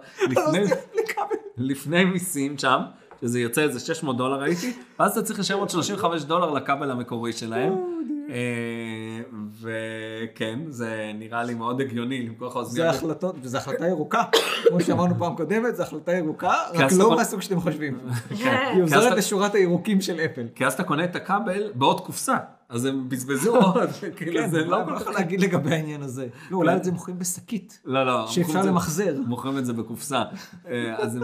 לפני 1.57 2.05
מיסים 2.05 2.59
שם, 2.59 2.81
שזה 3.21 3.41
יוצא 3.41 3.63
איזה 3.63 3.81
600 3.81 4.17
דולר 4.17 4.43
הייתי, 4.43 4.73
ואז 4.99 5.13
אתה 5.13 5.23
צריך 5.23 5.41
לשלם 5.41 5.59
עוד 5.59 5.71
35 5.71 6.25
דולר 6.25 6.51
לכבל 6.51 6.91
המקורי 6.91 7.33
שלהם. 7.33 7.95
אה, 8.31 9.21
וכן, 9.61 10.59
זה 10.69 11.13
נראה 11.15 11.43
לי 11.45 11.55
מאוד 11.55 11.81
הגיוני 11.81 12.27
למכור 12.27 12.49
לך 12.49 12.55
זה 12.55 12.59
אוזניות. 12.61 12.95
החלטות, 12.95 13.35
וזו 13.43 13.59
החלטה 13.59 13.87
ירוקה. 13.89 14.23
כמו 14.69 14.81
שאמרנו 14.81 15.15
פעם 15.19 15.37
קודמת, 15.37 15.77
זו 15.77 15.83
החלטה 15.83 16.13
ירוקה, 16.13 16.53
רק 16.75 16.93
לא 16.99 17.07
אתה- 17.07 17.15
מהסוג 17.17 17.41
שאתם 17.41 17.61
חושבים. 17.61 17.99
כן. 18.43 18.69
היא 18.75 18.83
עוזרת 18.83 19.07
אתה- 19.07 19.15
לשורת 19.15 19.55
הירוקים 19.55 20.01
של 20.01 20.21
אפל. 20.21 20.47
כי 20.55 20.67
אז 20.67 20.73
אתה 20.73 20.83
קונה 20.85 21.05
את 21.05 21.17
הכבל 21.17 21.73
בעוד 21.75 22.01
קופסה, 22.01 22.37
אז 22.69 22.85
הם 22.85 23.09
בזבזו 23.09 23.57
עוד, 23.57 23.89
כאילו 24.17 24.33
כן, 24.43 24.51
זה 24.51 24.59
זה 24.61 24.65
לא 24.65 24.79
לא 24.81 24.85
כל 24.85 24.99
כך... 24.99 25.07
להגיד 25.07 25.41
לגבי 25.41 25.71
העניין 25.75 26.03
הזה. 26.03 26.27
לא, 26.51 26.57
אולי 26.57 26.77
את 26.77 26.85
זה 26.85 26.93
מוכרים 26.93 27.19
בשקית, 27.19 27.81
לא, 27.85 28.07
לא. 28.07 28.27
שאפשר 28.27 28.63
זה- 28.63 28.69
למחזר. 28.69 29.15
מוכרים 29.27 29.59
את 29.59 29.67
זה 29.67 29.73
בקופסה. 29.73 30.23
אה, 30.69 30.95
אז 30.99 31.17
הם, 31.17 31.23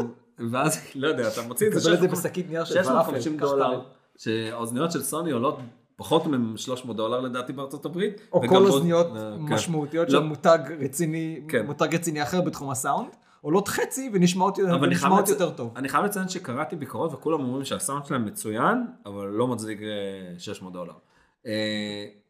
ואז, 0.51 0.81
לא 0.95 1.09
יודע, 1.09 1.29
אתה 1.29 1.43
מוציא 1.49 1.67
את 1.67 1.73
זה 1.73 1.81
תקבל 1.81 1.95
את 1.95 2.01
זה 2.01 2.07
650 2.07 2.31
בשקית 2.31 2.51
נייר 2.51 2.65
של 2.65 2.75
פלאפל. 2.75 2.89
650 2.89 3.37
קח 3.37 3.43
דולר. 3.45 3.81
שהאוזניות 4.19 4.93
של 4.93 5.03
סוני 5.03 5.31
עולות 5.31 5.59
פחות 6.01 6.27
מ-300 6.27 6.93
דולר 6.93 7.21
לדעתי 7.21 7.53
בארצות 7.53 7.85
הברית. 7.87 8.21
או 8.33 8.41
כל 8.49 8.57
עוד- 8.57 8.69
אוזניות 8.69 9.07
אה, 9.07 9.13
כן. 9.49 9.55
משמעותיות 9.55 10.09
לא. 10.09 10.19
של 10.21 10.25
מותג 10.27 10.59
רציני, 10.81 11.41
כן. 11.49 11.67
מותג 11.67 11.95
רציני 11.95 12.23
אחר 12.23 12.41
בתחום 12.41 12.71
הסאונד, 12.71 13.09
עולות 13.41 13.69
חצי 13.69 14.11
ונשמעות 14.13 14.59
ונשמעות 14.83 15.27
לצ- 15.27 15.31
יותר 15.31 15.51
טוב. 15.51 15.73
אני 15.77 15.89
חייב 15.89 16.05
לציין 16.05 16.29
שקראתי 16.29 16.77
ביקורות 16.77 17.13
וכולם 17.15 17.41
אומרים 17.41 17.65
שהסאונד 17.65 18.07
שלהם 18.07 18.25
מצוין, 18.25 18.87
אבל 19.07 19.27
לא 19.27 19.47
מצדיק 19.49 19.81
אה, 19.83 19.87
600 20.39 20.73
דולר. 20.73 20.93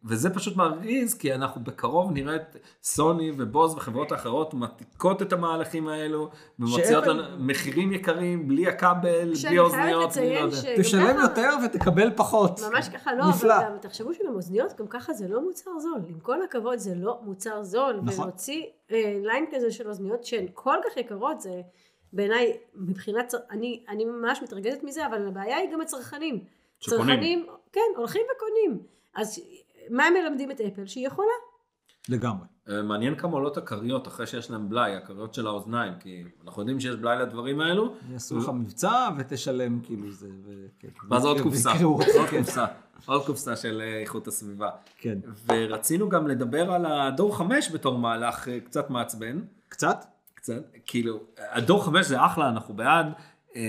וזה 0.05 0.31
פשוט 0.35 0.57
מרגיז, 0.57 1.15
כי 1.15 1.35
אנחנו 1.35 1.65
בקרוב 1.65 2.11
נראה 2.13 2.37
את 2.37 2.57
סוני 2.83 3.33
ובוז 3.39 3.75
וחברות 3.75 4.13
אחרות 4.13 4.55
מעתיקות 4.55 5.23
את 5.23 5.33
המהלכים 5.33 5.89
האלו, 5.89 6.31
ומוציאות 6.59 7.05
שאפל- 7.05 7.11
לנו 7.13 7.23
מחירים 7.45 7.93
יקרים, 7.93 8.49
בלי 8.49 8.67
הכבל, 8.67 9.33
בלי 9.49 9.59
אוזניות, 9.59 9.73
בלי 9.77 9.93
לא 9.93 10.05
לציין 10.07 10.49
יודע. 10.51 10.83
תשלם 10.83 11.15
ככה- 11.17 11.23
יותר 11.23 11.51
ותקבל 11.65 12.11
פחות. 12.17 12.61
ממש 12.73 12.89
ככה 12.89 13.15
לא, 13.15 13.25
נפלא. 13.29 13.57
אבל 13.59 13.65
גם 13.67 13.79
תחשבו 13.81 14.15
שגם 14.15 14.35
אוזניות, 14.35 14.81
גם 14.81 14.87
ככה 14.87 15.13
זה 15.13 15.29
לא 15.29 15.43
מוצר 15.43 15.71
זול. 15.79 16.01
עם 16.09 16.21
כל 16.21 16.43
הכבוד 16.43 16.79
זה 16.79 16.95
לא 16.95 17.19
מוצר 17.23 17.63
זול. 17.63 18.01
נכון. 18.05 18.21
ולהוציא 18.25 18.63
אה, 18.91 19.19
ליין 19.23 19.45
כזה 19.53 19.71
של 19.71 19.89
אוזניות 19.89 20.25
שהן 20.25 20.47
כל 20.55 20.77
כך 20.91 20.97
יקרות, 20.97 21.41
זה 21.41 21.61
בעיניי, 22.13 22.53
מבחינת, 22.75 23.27
צר- 23.29 23.39
אני, 23.51 23.85
אני 23.89 24.05
ממש 24.05 24.41
מתרגזת 24.43 24.83
מזה, 24.83 25.07
אבל 25.07 25.29
הבעיה 25.29 25.57
היא 25.57 25.71
גם 25.73 25.81
הצרכנים. 25.81 26.45
שקונים. 26.81 27.07
צרכנים, 27.07 27.47
כן, 27.73 27.81
הולכים 27.97 28.23
וקונים. 28.37 28.83
אז 29.17 29.41
מה 29.91 30.05
הם 30.05 30.15
מלמדים 30.15 30.51
את 30.51 30.61
אפל? 30.61 30.87
שהיא 30.87 31.07
יכולה. 31.07 31.29
לגמרי. 32.09 32.47
אה, 32.69 32.83
מעניין 32.83 33.15
כמה 33.15 33.33
עולות 33.33 33.57
הכריות 33.57 34.09
אחרי 34.09 34.27
שיש 34.27 34.51
להם 34.51 34.69
בלאי, 34.69 34.97
הכריות 34.97 35.35
של 35.35 35.47
האוזניים, 35.47 35.93
כי 36.01 36.25
אנחנו 36.45 36.63
יודעים 36.63 36.81
שיש 36.81 36.97
בלאי 36.97 37.17
לדברים 37.19 37.61
האלו, 37.61 37.95
יעשו 38.13 38.39
לך 38.39 38.49
מבצע 38.49 39.09
ותשלם 39.19 39.81
כאילו 39.81 40.11
זה. 40.11 40.29
ו- 40.45 40.67
כן. 40.79 40.89
ואז 41.11 41.25
עוד 41.25 41.41
קופסה, 41.41 41.73
עוד. 41.83 42.05
קופסה, 42.31 42.65
עוד 43.07 43.27
קופסה 43.27 43.57
של 43.57 43.81
אה, 43.81 44.01
איכות 44.01 44.29
הסביבה. 44.29 44.71
כן. 44.99 45.19
ורצינו 45.47 46.09
גם 46.09 46.29
לדבר 46.29 46.73
על 46.73 46.87
הדור 46.87 47.37
5 47.37 47.71
בתור 47.71 47.99
מהלך 47.99 48.49
אה, 48.49 48.61
קצת 48.61 48.91
מעצבן. 48.91 49.41
קצת? 49.69 50.05
קצת, 50.35 50.63
כאילו, 50.87 51.21
הדור 51.39 51.85
5 51.85 52.07
זה 52.07 52.25
אחלה, 52.27 52.49
אנחנו 52.49 52.75
בעד, 52.75 53.07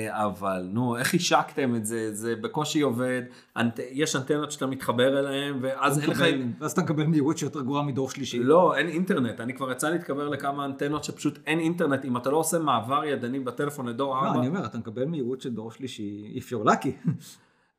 אבל 0.09 0.67
נו, 0.71 0.97
איך 0.97 1.13
השקתם 1.13 1.75
את 1.75 1.85
זה? 1.85 2.13
זה 2.13 2.35
בקושי 2.35 2.81
עובד, 2.81 3.21
אנט... 3.57 3.79
יש 3.91 4.15
אנטנות 4.15 4.51
שאתה 4.51 4.65
מתחבר 4.65 5.19
אליהן, 5.19 5.57
ואז 5.61 5.99
אין 5.99 6.09
לך... 6.09 6.23
ואז 6.59 6.71
אתה 6.71 6.81
מקבל 6.81 7.05
מהירות 7.05 7.37
שיותר 7.37 7.61
גרועה 7.61 7.83
מדור 7.83 8.09
שלישי. 8.09 8.39
לא, 8.39 8.75
אין 8.75 8.87
אינטרנט, 8.87 9.39
אני 9.39 9.53
כבר 9.53 9.71
יצא 9.71 9.89
להתחבר 9.89 10.29
לכמה 10.29 10.65
אנטנות 10.65 11.03
שפשוט 11.03 11.39
אין 11.45 11.59
אינטרנט, 11.59 12.05
אם 12.05 12.17
אתה 12.17 12.29
לא 12.29 12.37
עושה 12.37 12.59
מעבר 12.59 13.05
ידני 13.05 13.39
בטלפון 13.39 13.87
לדור 13.87 14.15
לא, 14.15 14.27
4, 14.27 14.39
אני 14.39 14.47
אומר, 14.47 14.65
אתה 14.65 14.77
מקבל 14.77 15.05
מהירות 15.05 15.41
של 15.41 15.49
דור 15.49 15.71
שלישי, 15.71 16.39
if 16.39 16.53
you're 16.53 16.67
lucky. 16.67 17.09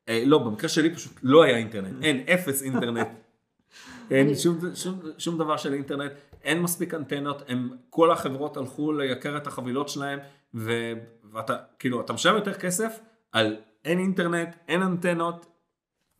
אה, 0.08 0.22
לא, 0.26 0.38
במקרה 0.38 0.68
שלי 0.68 0.94
פשוט 0.94 1.12
לא 1.22 1.42
היה 1.42 1.56
אינטרנט, 1.56 2.02
אין, 2.02 2.20
אפס 2.34 2.62
אינטרנט. 2.62 3.08
אין 4.10 4.34
שום, 4.34 4.58
שום, 4.74 5.00
שום 5.18 5.38
דבר 5.38 5.56
של 5.56 5.72
אינטרנט, 5.72 6.12
אין 6.44 6.62
מספיק 6.62 6.94
אנטנות, 6.94 7.42
הם, 7.48 7.70
כל 7.90 8.10
החברות 8.10 8.56
הלכו 8.56 8.92
לייקר 8.92 9.36
את 9.36 9.46
החבילות 9.46 9.88
שלהם, 9.88 10.18
ו, 10.54 10.92
ואתה, 11.32 11.56
כאילו, 11.78 12.00
אתה 12.00 12.12
משלם 12.12 12.34
יותר 12.34 12.54
כסף 12.54 13.00
על 13.32 13.56
אין 13.84 13.98
אינטרנט, 13.98 14.56
אין 14.68 14.82
אנטנות, 14.82 15.46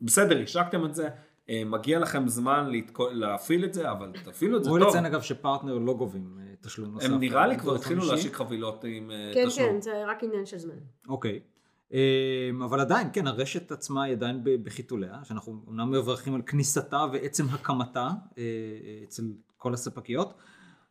בסדר, 0.01 0.43
השקתם 0.43 0.85
את 0.85 0.95
זה, 0.95 1.09
אה, 1.49 1.63
מגיע 1.67 1.99
לכם 1.99 2.29
זמן 2.29 2.71
להתקו, 2.71 3.09
להפעיל 3.11 3.65
את 3.65 3.75
זה, 3.75 3.91
אבל 3.91 4.13
תפעילו 4.25 4.59
את 4.59 4.65
זה 4.65 4.71
טוב. 4.71 4.79
לציין 4.79 5.07
אגב 5.07 5.23
שפרטנר 5.23 5.79
לא 5.79 5.95
גובים 5.95 6.39
אה, 6.41 6.55
תשלום 6.61 6.95
נוסף. 6.95 7.07
הם 7.07 7.21
נראה 7.21 7.47
לי 7.47 7.59
כבר 7.59 7.75
התחילו. 7.75 8.05
להשיק 8.05 8.33
חבילות 8.33 8.85
עם 8.85 9.11
אה, 9.11 9.31
כן, 9.35 9.47
תשלום. 9.47 9.69
כן, 9.69 9.81
זה 9.81 10.05
רק 10.07 10.25
עניין 10.25 10.47
של 10.47 10.59
זמן. 10.59 10.75
אוקיי. 11.09 11.41
אמ, 11.93 12.63
אבל 12.63 12.81
עדיין, 12.81 13.09
כן, 13.13 13.27
הרשת 13.27 13.73
עצמה 13.73 14.03
היא 14.03 14.13
עדיין 14.13 14.41
בחיתוליה, 14.63 15.19
שאנחנו 15.25 15.63
אומנם 15.67 15.91
מברכים 15.91 16.35
על 16.35 16.43
כניסתה 16.43 17.05
ועצם 17.13 17.45
הקמתה 17.53 18.09
אצל 19.05 19.23
כל 19.57 19.75
הספקיות, 19.75 20.35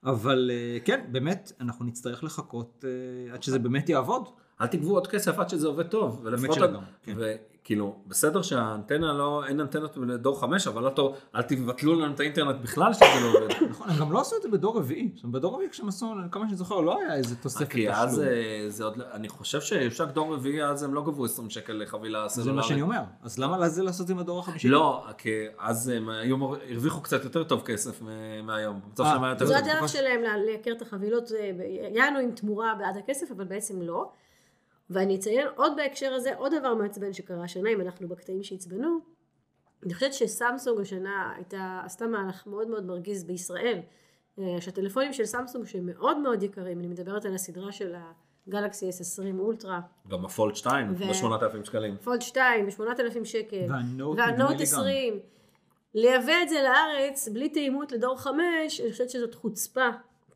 אבל 0.04 0.52
אה, 0.54 0.78
כן, 0.86 1.06
באמת, 1.12 1.52
אנחנו 1.60 1.86
נצטרך 1.86 2.24
לחכות 2.24 2.86
אה, 2.88 3.34
עד 3.34 3.44
שזה 3.44 3.60
באמת 3.60 3.90
יעבוד. 3.90 4.30
אל 4.62 4.68
תגבו 4.68 4.94
עוד 4.94 5.08
כסף 5.08 5.40
עד 5.40 5.50
שזה 5.50 5.68
עובד 5.68 5.88
טוב. 5.88 6.22
ולפחות 6.24 6.56
שלגמרי, 6.56 6.82
כן. 7.04 7.14
וכאילו, 7.62 7.96
בסדר 8.08 8.42
שהאנטנה 8.42 9.14
לא, 9.14 9.44
אין 9.48 9.60
אנטנות 9.60 9.98
לדור 9.98 10.40
5, 10.40 10.68
אבל 10.68 10.84
לא 10.84 10.90
טוב, 10.90 11.16
אל 11.36 11.42
תבטלו 11.42 12.00
לנו 12.00 12.14
את 12.14 12.20
האינטרנט 12.20 12.56
בכלל 12.62 12.94
שזה 12.94 13.06
לא 13.24 13.38
עובד. 13.38 13.48
נכון, 13.70 13.90
הם 13.90 14.00
גם 14.00 14.12
לא 14.12 14.22
עשו 14.22 14.36
את 14.38 14.42
זה 14.42 14.50
בדור 14.50 14.78
רביעי. 14.78 15.12
זאת 15.16 15.24
אומרת, 15.24 15.36
בדור 15.36 15.54
רביעי 15.56 15.70
כשהם 15.70 15.88
עשו, 15.88 16.06
כמה 16.32 16.46
שאני 16.48 16.58
זוכר, 16.58 16.82
לא 16.82 17.00
היה 17.00 17.16
איזה 17.16 17.36
תוספת 17.36 17.70
כי 17.70 17.92
אז 17.92 18.12
תשלום. 18.14 18.28
אה, 18.28 18.66
זה 18.70 18.84
עוד, 18.84 18.98
לא- 18.98 19.06
אני 19.14 19.30
חושב 19.30 19.62
שיושק 19.62 20.08
דור 20.08 20.34
רביעי, 20.34 20.64
אז 20.66 20.84
הם 20.84 20.94
לא 20.94 21.02
גבו 21.04 21.26
20 21.26 21.50
שקל 21.50 21.74
לחבילה 21.74 22.28
זה 22.28 22.40
מה 22.42 22.46
סלולרית. 22.46 22.66
שאני 22.68 22.82
אומר. 22.82 23.02
אז 23.24 23.40
למה 23.40 23.58
לזה 23.58 23.84
לעשות 23.84 24.02
את 24.02 24.08
זה 24.08 24.16
בדור 24.16 24.40
החמישי? 24.40 24.68
לא, 24.68 25.04
כי 25.18 25.30
אז 25.60 25.88
הם 25.90 26.10
היו 26.10 26.38
מור- 26.38 26.56
הרוויחו 26.72 27.02
קצת 27.02 27.24
יותר 27.24 27.44
טוב 27.44 27.62
כסף 27.66 28.02
מהיום. 28.44 28.80
אה, 29.00 29.34
זו. 29.46 29.56
הדרך 29.56 29.90
שלהם 29.90 30.22
לייקר 30.46 30.72
את 30.72 30.82
החבילות, 30.82 31.32
אה, 31.32 31.52
יענו 31.92 32.20
עם 32.20 32.32
תמורה 32.32 32.74
בעד 32.80 32.98
הכסף, 32.98 33.32
אבל 33.32 33.44
בעצם 33.46 33.82
לא. 33.82 34.12
ואני 34.92 35.16
אציין 35.16 35.48
עוד 35.56 35.74
בהקשר 35.76 36.14
הזה, 36.14 36.36
עוד 36.36 36.54
דבר 36.60 36.74
מעצבן 36.76 37.14
שקרה 37.14 37.44
השנה, 37.44 37.70
אם 37.70 37.82
אנחנו 37.82 38.08
בקטעים 38.08 38.44
שעצבנו. 38.44 39.00
אני 39.86 39.94
חושבת 39.94 40.14
שסמסונג 40.14 40.82
השנה 40.82 41.34
הייתה, 41.36 41.82
עשתה 41.86 42.08
מהלך 42.08 42.48
מאוד 42.48 42.68
מאוד 42.68 42.86
מרגיז 42.86 43.24
בישראל. 43.24 43.80
אה, 44.40 44.62
שהטלפונים 44.62 45.14
של 45.14 45.26
סמסונג 45.26 45.66
שהם 45.66 45.86
מאוד 45.86 46.18
מאוד 46.18 46.44
יקרים, 46.44 46.80
אני 46.80 46.88
מדברת 46.88 47.26
על 47.26 47.36
הסדרה 47.36 47.72
של 47.72 47.96
הגלקסי 48.48 48.90
S20 48.90 49.40
אולטרה, 49.40 49.80
גם 50.08 50.26
הפולד 50.26 50.56
2, 50.56 50.92
ו- 50.92 50.96
ב-8,000 50.96 51.66
שקלים. 51.66 51.98
Fold 51.98 52.22
2 52.22 52.66
ב-8,000 52.66 53.26
שקל, 53.26 53.66
וה 53.70 53.86
Note 53.86 54.18
וה 54.18 54.29
Note 54.29 54.52
גם. 54.52 54.62
20, 54.62 55.20
לייבא 55.94 56.34
את 56.44 56.50
זה 56.50 56.62
לארץ 56.64 57.28
בלי 57.28 57.50
תאימות 57.50 57.92
לדור 57.92 58.18
5, 58.18 58.82
אני 58.82 58.92
חושבת 58.92 59.10
שזאת 59.10 59.36
חוצפה. 59.36 59.90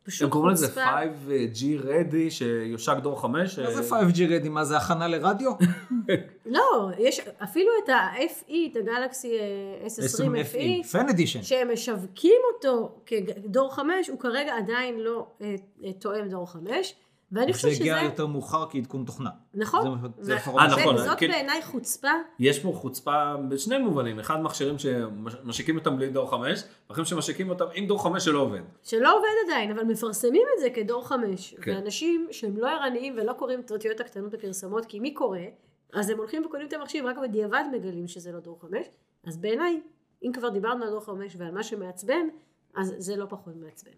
פשוט 0.06 0.22
הם 0.22 0.30
קוראים 0.30 0.52
לזה 0.52 0.66
חוצפה. 0.66 1.00
5G 1.02 1.84
ready 1.84 2.30
שיושק 2.30 2.96
דור 3.02 3.20
5. 3.20 3.58
מה 3.58 3.70
זה 3.70 3.94
5G 3.96 4.22
ready? 4.28 4.48
מה 4.48 4.64
זה 4.64 4.76
הכנה 4.76 5.08
לרדי? 5.08 5.52
לא, 6.46 6.90
יש 6.98 7.20
אפילו 7.44 7.70
את 7.84 7.88
ה-FE, 7.88 8.52
את 8.72 8.76
הגלקסי 8.76 9.38
אה, 9.38 9.86
S20 9.86 10.54
FE, 10.54 10.88
Fan 10.92 11.08
Edition. 11.08 11.42
שהם 11.42 11.72
משווקים 11.72 12.40
אותו 12.54 12.94
כדור 13.06 13.74
5, 13.74 14.08
הוא 14.08 14.18
כרגע 14.18 14.56
עדיין 14.56 15.00
לא 15.00 15.26
אה, 15.40 15.54
אה, 15.84 15.92
תואם 15.92 16.28
דור 16.28 16.46
5, 16.46 16.94
ואני 17.32 17.46
זה 17.46 17.52
חושבת 17.52 17.70
שזה... 17.72 17.80
הגיע 17.82 18.02
יותר 18.02 18.26
מאוחר 18.26 18.64
כעדכון 18.70 19.04
תוכנה. 19.04 19.30
נכון. 19.54 19.98
זה 20.18 20.22
זה 20.24 20.32
ו- 20.50 20.58
אה, 20.58 20.70
ש- 20.70 20.78
נכון. 20.78 20.96
זאת 20.98 21.18
כן. 21.18 21.28
בעיניי 21.28 21.62
חוצפה. 21.62 22.08
יש 22.38 22.58
פה 22.58 22.72
חוצפה 22.74 23.34
בשני 23.48 23.78
מובנים, 23.78 24.18
אחד 24.18 24.42
מכשירים 24.42 24.76
שמשיקים 24.78 25.78
אותם 25.78 25.96
בלי 25.96 26.08
דור 26.08 26.30
5, 26.30 26.62
ואחרים 26.90 27.04
שמשיקים 27.04 27.50
אותם 27.50 27.64
עם 27.74 27.86
דור 27.86 28.02
5 28.02 28.24
שלא 28.24 28.38
עובד. 28.38 28.60
שלא 28.82 29.16
עובד 29.16 29.28
עדיין, 29.46 29.70
אבל 29.70 29.84
מפרסמים 29.84 30.42
את 30.54 30.60
זה 30.60 30.70
כדור 30.70 31.08
חמש. 31.08 31.54
כן. 31.62 31.70
ואנשים 31.74 32.28
שהם 32.30 32.56
לא 32.56 32.68
ערניים 32.68 33.14
ולא 33.16 33.32
קוראים 33.32 33.60
את 33.60 33.70
האותיות 33.70 34.00
הקטנות 34.00 34.30
בפרסמות, 34.30 34.84
כי 34.86 35.00
מי 35.00 35.14
קורא? 35.14 35.38
אז 35.92 36.10
הם 36.10 36.18
הולכים 36.18 36.44
וקונים 36.46 36.66
את 36.66 36.72
המחשב, 36.72 37.02
רק 37.04 37.16
בדיעבד 37.18 37.64
מגלים 37.72 38.08
שזה 38.08 38.32
לא 38.32 38.40
דור 38.40 38.60
חמש. 38.60 38.86
אז 39.26 39.36
בעיניי, 39.36 39.80
אם 40.22 40.30
כבר 40.32 40.48
דיברנו 40.48 40.84
על 40.84 40.90
דור 40.90 41.00
חמש 41.04 41.36
ועל 41.38 41.50
מה 41.52 41.62
שמעצבן, 41.62 42.28
אז 42.76 42.94
זה 42.98 43.16
לא 43.16 43.26
פחות 43.28 43.54
מעצבן. 43.56 43.90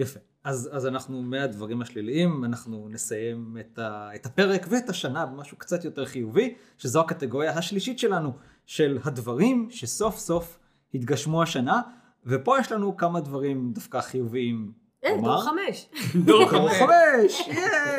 יפה. 0.00 0.20
אז, 0.44 0.70
אז 0.72 0.86
אנחנו 0.86 1.22
מהדברים 1.22 1.82
השליליים, 1.82 2.44
אנחנו 2.44 2.88
נסיים 2.90 3.56
את, 3.60 3.78
ה, 3.78 4.10
את 4.14 4.26
הפרק 4.26 4.66
ואת 4.68 4.88
השנה 4.88 5.26
במשהו 5.26 5.56
קצת 5.56 5.84
יותר 5.84 6.06
חיובי, 6.06 6.54
שזו 6.78 7.00
הקטגוריה 7.00 7.52
השלישית 7.52 7.98
שלנו, 7.98 8.32
של 8.66 8.98
הדברים 9.04 9.68
שסוף 9.70 10.18
סוף 10.18 10.58
התגשמו 10.94 11.42
השנה, 11.42 11.80
ופה 12.26 12.58
יש 12.58 12.72
לנו 12.72 12.96
כמה 12.96 13.20
דברים 13.20 13.72
דווקא 13.72 14.00
חיוביים. 14.00 14.72
אין, 15.02 15.16
לומר. 15.16 15.28
דור 15.28 15.42
חמש. 15.44 15.88
דור 16.24 16.50
דור 16.50 16.68
5. 16.68 16.80
חמש, 16.80 17.52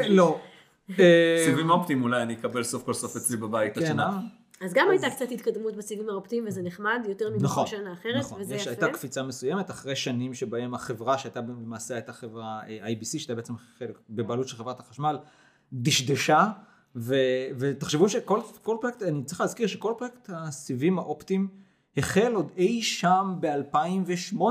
לא. 0.10 0.39
אה, 1.00 1.43
סיבים 1.46 1.70
אופטיים 1.70 2.03
אולי 2.03 2.22
אני 2.22 2.34
אקבל 2.34 2.63
סוף 2.63 2.84
כל 2.84 2.93
סוף 2.93 3.15
אצלי 3.15 3.38
בבית 3.38 3.75
כן, 3.75 3.84
השנה. 3.84 4.20
אז 4.62 4.74
גם 4.74 4.89
הייתה 4.89 5.10
קצת 5.10 5.32
התקדמות 5.32 5.75
בסיבים 5.75 6.10
האופטיים, 6.10 6.44
וזה 6.48 6.62
נחמד, 6.62 7.06
יותר 7.10 7.30
מבכל 7.30 7.44
נכון, 7.46 7.68
שנה 7.68 7.94
אחרת, 7.94 8.15
נכון, 8.15 8.41
וזה 8.41 8.56
יש, 8.56 8.62
יפה. 8.62 8.70
הייתה 8.70 8.89
קפיצה 8.89 9.24
מסוימת 9.24 9.72
אחרי 9.72 9.96
שנים 9.96 10.34
שבהם 10.34 10.74
החברה 10.74 11.18
שהייתה 11.18 11.39
למעשה 11.39 11.94
הייתה 11.94 12.13
חברה 12.13 12.62
אה, 12.68 12.88
IBC 12.88 13.06
שהייתה 13.06 13.36
בעצם 13.36 13.53
חלק 13.58 14.00
בבעלות 14.10 14.48
של 14.48 14.58
חברת 14.58 14.80
החשמל 14.80 15.18
דשדשה 15.74 16.48
ו, 16.96 17.15
ותחשבו 17.60 18.10
שכל 18.10 18.39
כל 18.62 18.77
פרויקט 18.82 19.03
אני 19.03 19.24
צריך 19.24 19.41
להזכיר 19.41 19.68
שכל 19.68 19.94
פרויקט 19.98 20.30
הסיבים 20.34 21.00
האופטיים 21.00 21.48
החל 21.98 22.34
עוד 22.34 22.51
אי 22.58 22.82
שם 22.82 23.36
ב-2008 23.39 24.41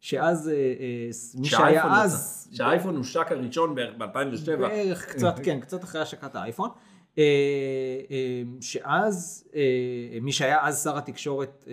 שאז 0.00 0.48
אה, 0.48 0.54
אה, 0.54 1.40
מי 1.40 1.48
שהיה 1.48 2.02
אז. 2.02 2.48
שהאייפון 2.52 2.96
הושק 2.96 3.26
הראשון 3.32 3.74
בערך 3.74 3.94
ב-2007. 3.98 4.56
בערך 4.56 5.06
קצת, 5.06 5.34
כן, 5.42 5.60
קצת 5.60 5.84
אחרי 5.84 6.00
השקת 6.00 6.36
האייפון. 6.36 6.70
אה, 7.18 7.22
אה, 8.10 8.42
שאז, 8.60 9.44
אה, 9.54 9.60
מי 10.22 10.32
שהיה 10.32 10.58
אז 10.62 10.82
שר 10.84 10.98
התקשורת, 10.98 11.64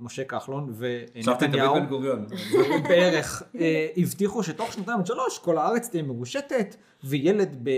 משה 0.00 0.24
כחלון 0.24 0.72
ונתניהו. 0.76 1.74
בערך, 2.88 3.42
הבטיחו 3.96 4.42
שתוך 4.42 4.72
שנתיים 4.72 4.98
עד 4.98 5.06
שלוש 5.06 5.38
כל 5.38 5.58
הארץ 5.58 5.88
תהיה 5.88 6.02
מרושתת, 6.02 6.76
וילד, 7.04 7.56
ב, 7.62 7.70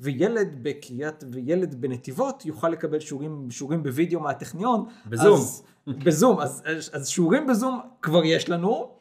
וילד 0.00 0.58
בקריית, 0.62 1.24
וילד 1.32 1.74
בנתיבות 1.80 2.46
יוכל 2.46 2.68
לקבל 2.68 3.00
שיעורים, 3.00 3.50
שיעורים 3.50 3.82
בווידאו 3.82 4.20
מהטכניון. 4.20 4.84
בזום. 5.06 5.34
אז, 5.34 5.62
בזום, 5.86 6.40
אז, 6.40 6.62
אז 6.92 7.08
שיעורים 7.08 7.46
בזום 7.46 7.80
כבר 8.02 8.24
יש 8.24 8.48
לנו. 8.48 8.96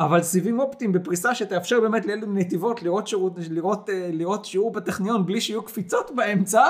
אבל 0.00 0.22
סיבים 0.22 0.60
אופטיים 0.60 0.92
בפריסה 0.92 1.34
שתאפשר 1.34 1.80
באמת 1.80 2.06
לילד 2.06 2.24
בנתיבות 2.24 2.82
לראות, 2.82 3.06
שירות, 3.06 3.32
לראות, 3.50 3.88
לראות 4.12 4.44
שיעור 4.44 4.72
בטכניון 4.72 5.26
בלי 5.26 5.40
שיהיו 5.40 5.62
קפיצות 5.62 6.10
באמצע, 6.14 6.62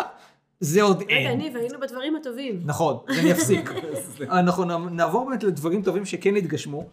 זה 0.60 0.82
עוד 0.82 1.02
רגע, 1.02 1.14
אין. 1.14 1.38
ניב, 1.38 1.56
היינו 1.56 1.80
בדברים 1.80 2.16
הטובים. 2.16 2.62
נכון, 2.64 2.96
אני 3.20 3.32
אפסיק. 3.32 3.70
אנחנו 4.20 4.64
נעבור 4.90 5.28
באמת 5.28 5.42
לדברים 5.42 5.82
טובים 5.82 6.04
שכן 6.04 6.36
התגשמו, 6.36 6.86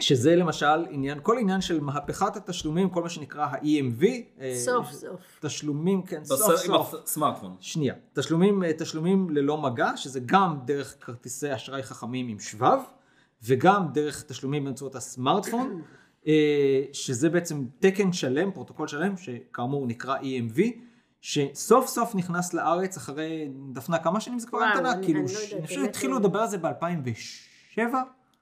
שזה 0.00 0.36
למשל 0.36 0.86
עניין, 0.90 1.18
כל 1.22 1.38
עניין 1.38 1.60
של 1.60 1.80
מהפכת 1.80 2.36
התשלומים, 2.36 2.88
כל 2.90 3.02
מה 3.02 3.08
שנקרא 3.08 3.44
ה-EMV. 3.44 4.04
אה, 4.40 4.54
סוף 4.56 4.92
סוף. 4.92 5.20
תשלומים, 5.40 6.02
כן, 6.02 6.24
סוף 6.24 6.40
בסדר, 6.40 6.52
עם 6.52 6.82
סוף. 6.82 6.94
הסמארטפון. 7.04 7.56
שנייה, 7.60 7.94
תשלומים, 8.12 8.64
אה, 8.64 8.72
תשלומים 8.78 9.30
ללא 9.30 9.58
מגע, 9.58 9.96
שזה 9.96 10.20
גם 10.26 10.58
דרך 10.64 10.96
כרטיסי 11.00 11.54
אשראי 11.54 11.82
חכמים 11.82 12.28
עם 12.28 12.38
שבב, 12.38 12.78
וגם 13.42 13.86
דרך 13.92 14.22
תשלומים 14.22 14.64
באמצעות 14.64 14.94
הסמארטפון, 14.94 15.82
אה, 16.26 16.82
שזה 16.92 17.30
בעצם 17.30 17.64
תקן 17.78 18.12
שלם, 18.12 18.50
פרוטוקול 18.52 18.88
שלם, 18.88 19.16
שכאמור 19.16 19.86
נקרא 19.86 20.16
EMV, 20.18 20.60
שסוף 21.20 21.86
סוף 21.86 22.14
נכנס 22.14 22.54
לארץ 22.54 22.96
אחרי, 22.96 23.48
דפנה, 23.72 23.98
כמה 23.98 24.20
שנים 24.20 24.38
זה 24.38 24.46
כבר 24.46 24.58
המתנה? 24.62 25.02
כאילו, 25.02 25.20
אני 25.20 25.34
לא 25.34 25.40
ש- 25.40 25.52
אני 25.52 25.66
חושב 25.66 25.76
באמת 25.80 25.86
שהתחילו 25.94 26.12
לא. 26.12 26.18
לדבר 26.18 26.38
על 26.38 26.48
זה 26.48 26.58
ב-2007? 26.58 27.80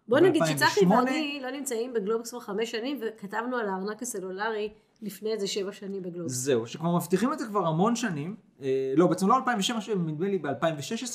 בוא 0.09 0.19
נגיד 0.21 0.43
שצחי 0.47 0.87
ב-2008. 0.87 0.93
ואני 0.95 1.39
לא 1.43 1.51
נמצאים 1.51 1.93
בגלובס 1.93 2.31
כבר 2.31 2.41
חמש 2.41 2.71
שנים, 2.71 3.01
וכתבנו 3.03 3.57
על 3.57 3.69
הארנק 3.69 4.03
הסלולרי 4.03 4.73
לפני 5.03 5.33
איזה 5.33 5.47
שבע 5.47 5.73
שנים 5.73 6.03
בגלובס. 6.03 6.33
זהו, 6.33 6.67
שכבר 6.67 6.97
מבטיחים 6.97 7.33
את 7.33 7.39
זה 7.39 7.47
כבר 7.47 7.67
המון 7.67 7.97
שנים, 7.97 8.37
אה, 8.63 8.93
לא, 8.97 9.07
בעצם 9.07 9.29
לא 9.29 9.37
2007, 9.37 9.95
נדמה 9.97 10.27
לי 10.29 10.39
ב-2016 10.39 10.51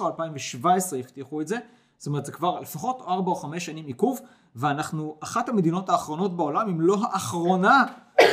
או 0.02 0.08
2017 0.08 1.00
הבטיחו 1.00 1.42
את 1.42 1.48
זה, 1.48 1.58
זאת 2.02 2.08
אומרת 2.08 2.26
זה 2.26 2.32
כבר 2.32 2.60
לפחות 2.60 3.02
4 3.08 3.32
או 3.32 3.36
5 3.36 3.66
שנים 3.66 3.86
עיכוב, 3.86 4.20
ואנחנו 4.56 5.18
אחת 5.20 5.50
המדינות 5.50 5.90
האחרונות 5.90 6.38
בעולם, 6.38 6.70
אם 6.70 6.82
לא 6.82 6.98
האחרונה 7.02 7.84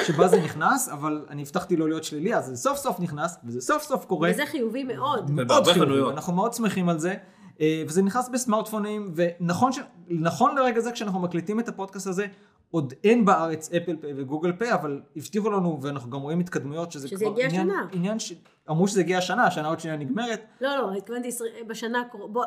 שבה 0.06 0.28
זה 0.28 0.40
נכנס, 0.40 0.88
אבל 0.88 1.26
אני 1.30 1.42
הבטחתי 1.42 1.76
לא 1.76 1.88
להיות 1.88 2.04
שלילי, 2.04 2.36
אז 2.36 2.46
זה 2.46 2.56
סוף 2.56 2.78
סוף 2.78 3.00
נכנס, 3.00 3.36
וזה 3.44 3.60
סוף 3.60 3.82
סוף 3.82 4.04
קורה. 4.04 4.30
וזה 4.32 4.46
חיובי 4.46 4.84
מאוד. 4.84 5.30
מאוד 5.30 5.64
חיובי, 5.64 5.80
חנויות. 5.80 6.14
אנחנו 6.14 6.32
מאוד 6.32 6.52
שמחים 6.52 6.88
על 6.88 6.98
זה. 6.98 7.14
אה, 7.60 7.82
וזה 7.86 8.02
נכנס 8.02 8.28
בסמארטפונים, 8.28 9.12
ונכון 9.14 9.72
ש... 9.72 9.78
נכון 10.08 10.56
לרגע 10.56 10.80
זה 10.80 10.92
כשאנחנו 10.92 11.20
מקליטים 11.20 11.60
את 11.60 11.68
הפודקאסט 11.68 12.06
הזה, 12.06 12.26
עוד 12.70 12.94
אין 13.04 13.24
בארץ 13.24 13.72
אפל 13.72 13.96
פיי 13.96 14.12
וגוגל 14.16 14.52
פיי, 14.52 14.72
אבל 14.74 15.00
הבטיחו 15.16 15.50
לנו, 15.50 15.78
ואנחנו 15.82 16.10
גם 16.10 16.20
רואים 16.20 16.40
התקדמויות, 16.40 16.92
שזה, 16.92 17.08
שזה 17.08 17.24
כבר 17.24 17.32
יגיע 17.32 17.46
עניין, 17.46 17.70
השנה. 17.70 17.86
עניין 17.92 18.18
ש... 18.18 18.32
אמרו 18.70 18.88
שזה 18.88 19.00
יגיע 19.00 19.18
השנה, 19.18 19.46
השנה 19.46 19.68
עוד 19.68 19.80
שנייה 19.80 19.96
נגמרת. 19.96 20.40
לא, 20.60 20.76
לא, 20.76 20.92
התכוונתי 20.92 21.28
בשנה 21.66 22.00
הקרובה, 22.00 22.42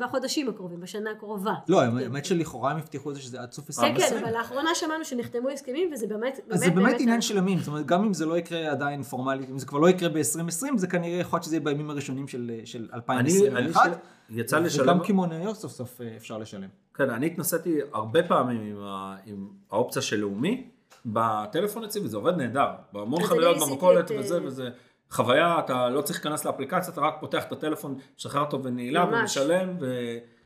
בחודשים 0.00 0.48
הקרובים, 0.48 0.80
בשנה 0.80 1.10
הקרובה. 1.10 1.54
לא, 1.68 1.80
כן. 1.80 1.96
האמת 1.98 2.24
שלכאורה 2.24 2.70
הם 2.70 2.76
הבטיחו 2.78 3.10
את 3.10 3.14
זה 3.14 3.20
שזה 3.22 3.40
עד 3.40 3.52
סוף 3.52 3.64
כן, 3.64 3.82
2020. 3.82 4.10
כן, 4.20 4.24
אבל 4.26 4.38
לאחרונה 4.38 4.70
שמענו 4.74 5.04
שנחתמו 5.04 5.48
הסכמים, 5.48 5.90
וזה 5.92 6.06
באמת, 6.06 6.40
אז 6.50 6.60
זה 6.60 6.70
באמת 6.70 6.94
עניין 6.94 7.06
באמת- 7.08 7.22
של 7.22 7.36
ימים, 7.36 7.58
זאת 7.58 7.68
אומרת, 7.68 7.86
גם 7.86 8.04
אם 8.04 8.14
זה 8.14 8.26
לא 8.26 8.38
יקרה 8.38 8.70
עדיין 8.70 9.02
פורמלית, 9.02 9.50
אם 9.50 9.58
זה 9.58 9.66
כבר 9.66 9.78
לא 9.78 9.88
יקרה 9.88 10.08
ב-2020, 10.08 10.76
זה 10.76 10.86
כנראה 10.86 11.18
יכול 11.20 11.36
להיות 11.36 11.44
שזה 11.44 11.56
יהיה 11.56 11.64
בימים 11.64 11.90
הראשונים 11.90 12.28
של, 12.28 12.50
של 12.64 12.78
אני, 12.78 12.94
2021. 12.94 13.86
אני 13.86 13.94
של- 14.28 14.38
יצא 14.40 14.58
לשלם, 14.58 14.84
וגם 14.96 15.04
קמעונאיות 15.04 15.56
סוף 15.56 15.72
סוף 15.72 16.00
אה, 16.00 16.16
אפשר 16.16 16.38
לשלם. 16.38 16.68
כן, 16.94 17.10
אני 17.10 17.26
התנסיתי 17.26 17.78
הרבה 17.92 18.22
פעמים 18.22 18.60
עם, 18.60 18.84
ה, 18.84 19.16
עם 19.26 19.48
האופציה 19.70 20.02
של 20.02 20.16
לאומי 20.16 20.70
בטלפון 21.06 21.84
אצלי, 21.84 22.02
וזה 22.04 22.16
עובד 22.16 22.36
נהדר. 22.36 22.68
בהמון 22.92 23.22
עשיתי 23.22 23.40
במכולת 23.70 24.10
וזה 24.18 24.34
אה, 24.34 24.46
וזה. 24.46 24.70
חוויה, 25.10 25.58
אתה 25.58 25.88
לא 25.88 26.02
צריך 26.02 26.18
להיכנס 26.18 26.44
לאפליקציה, 26.44 26.92
אתה 26.92 27.00
רק 27.00 27.14
פותח 27.20 27.44
את 27.44 27.52
הטלפון, 27.52 27.98
משחרר 28.16 28.40
אותו 28.40 28.62
ונעילה 28.62 29.04
ממש. 29.04 29.36
ומשלם, 29.36 29.76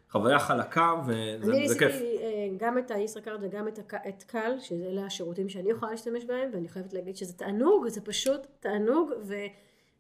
וחוויה 0.09 0.39
חלקה, 0.39 0.95
וזה 1.07 1.13
אני 1.35 1.45
זה 1.45 1.53
ניסיתי 1.53 1.79
כיף. 1.79 1.95
אה, 1.95 2.49
גם 2.57 2.79
את 2.79 2.91
הישראכרט 2.91 3.41
וגם 3.43 3.69
את 3.69 3.79
את 4.09 4.23
קל, 4.23 4.53
שאלה 4.59 5.07
השירותים 5.07 5.49
שאני 5.49 5.71
יכולה 5.71 5.91
להשתמש 5.91 6.25
בהם, 6.25 6.51
ואני 6.53 6.69
חייבת 6.69 6.93
להגיד 6.93 7.17
שזה 7.17 7.33
תענוג, 7.33 7.89
זה 7.89 8.01
פשוט 8.01 8.47
תענוג, 8.61 9.11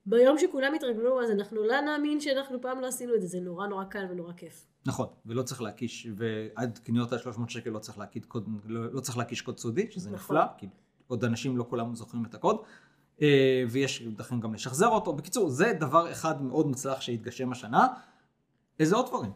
וביום 0.07 0.39
שכולם 0.39 0.75
יתרגלו, 0.75 1.23
אז 1.23 1.31
אנחנו 1.31 1.63
לא 1.63 1.81
נאמין 1.81 2.21
שאנחנו 2.21 2.61
פעם 2.61 2.81
לא 2.81 2.87
עשינו 2.87 3.15
את 3.15 3.21
זה, 3.21 3.27
זה 3.27 3.41
נורא 3.41 3.67
נורא 3.67 3.85
קל 3.85 4.07
ונורא 4.11 4.33
כיף. 4.33 4.67
נכון, 4.87 5.07
ולא 5.27 5.43
צריך 5.43 5.63
להקיש, 5.63 6.07
ועד 6.17 6.79
קניות 6.79 7.13
עד 7.13 7.19
300 7.19 7.51
שקל 7.51 7.71
לא 7.71 7.79
צריך, 7.79 7.99
להקיש 7.99 8.25
קוד, 8.25 8.49
לא, 8.65 8.93
לא 8.93 9.01
צריך 9.01 9.19
להקיש 9.19 9.41
קוד 9.41 9.59
סודי, 9.59 9.87
שזה 9.91 10.11
נכון. 10.11 10.37
נפלא, 10.37 10.47
כי 10.59 10.67
עוד 11.07 11.25
אנשים 11.25 11.57
לא 11.57 11.67
כולם 11.71 11.95
זוכרים 11.95 12.25
את 12.25 12.35
הקוד, 12.35 12.57
אה, 13.23 13.65
ויש 13.71 14.03
לכם 14.19 14.41
גם 14.41 14.55
לשחזר 14.55 14.89
אותו. 14.89 15.13
בקיצור, 15.13 15.51
זה 15.51 15.73
דבר 15.81 16.13
אחד 16.13 16.43
מאוד 16.43 16.67
מוצלח 16.67 17.01
שהתגשם 17.01 17.53
השנה. 17.53 17.87
איזה 18.81 18.97
עוד 18.97 19.07
דברים? 19.07 19.31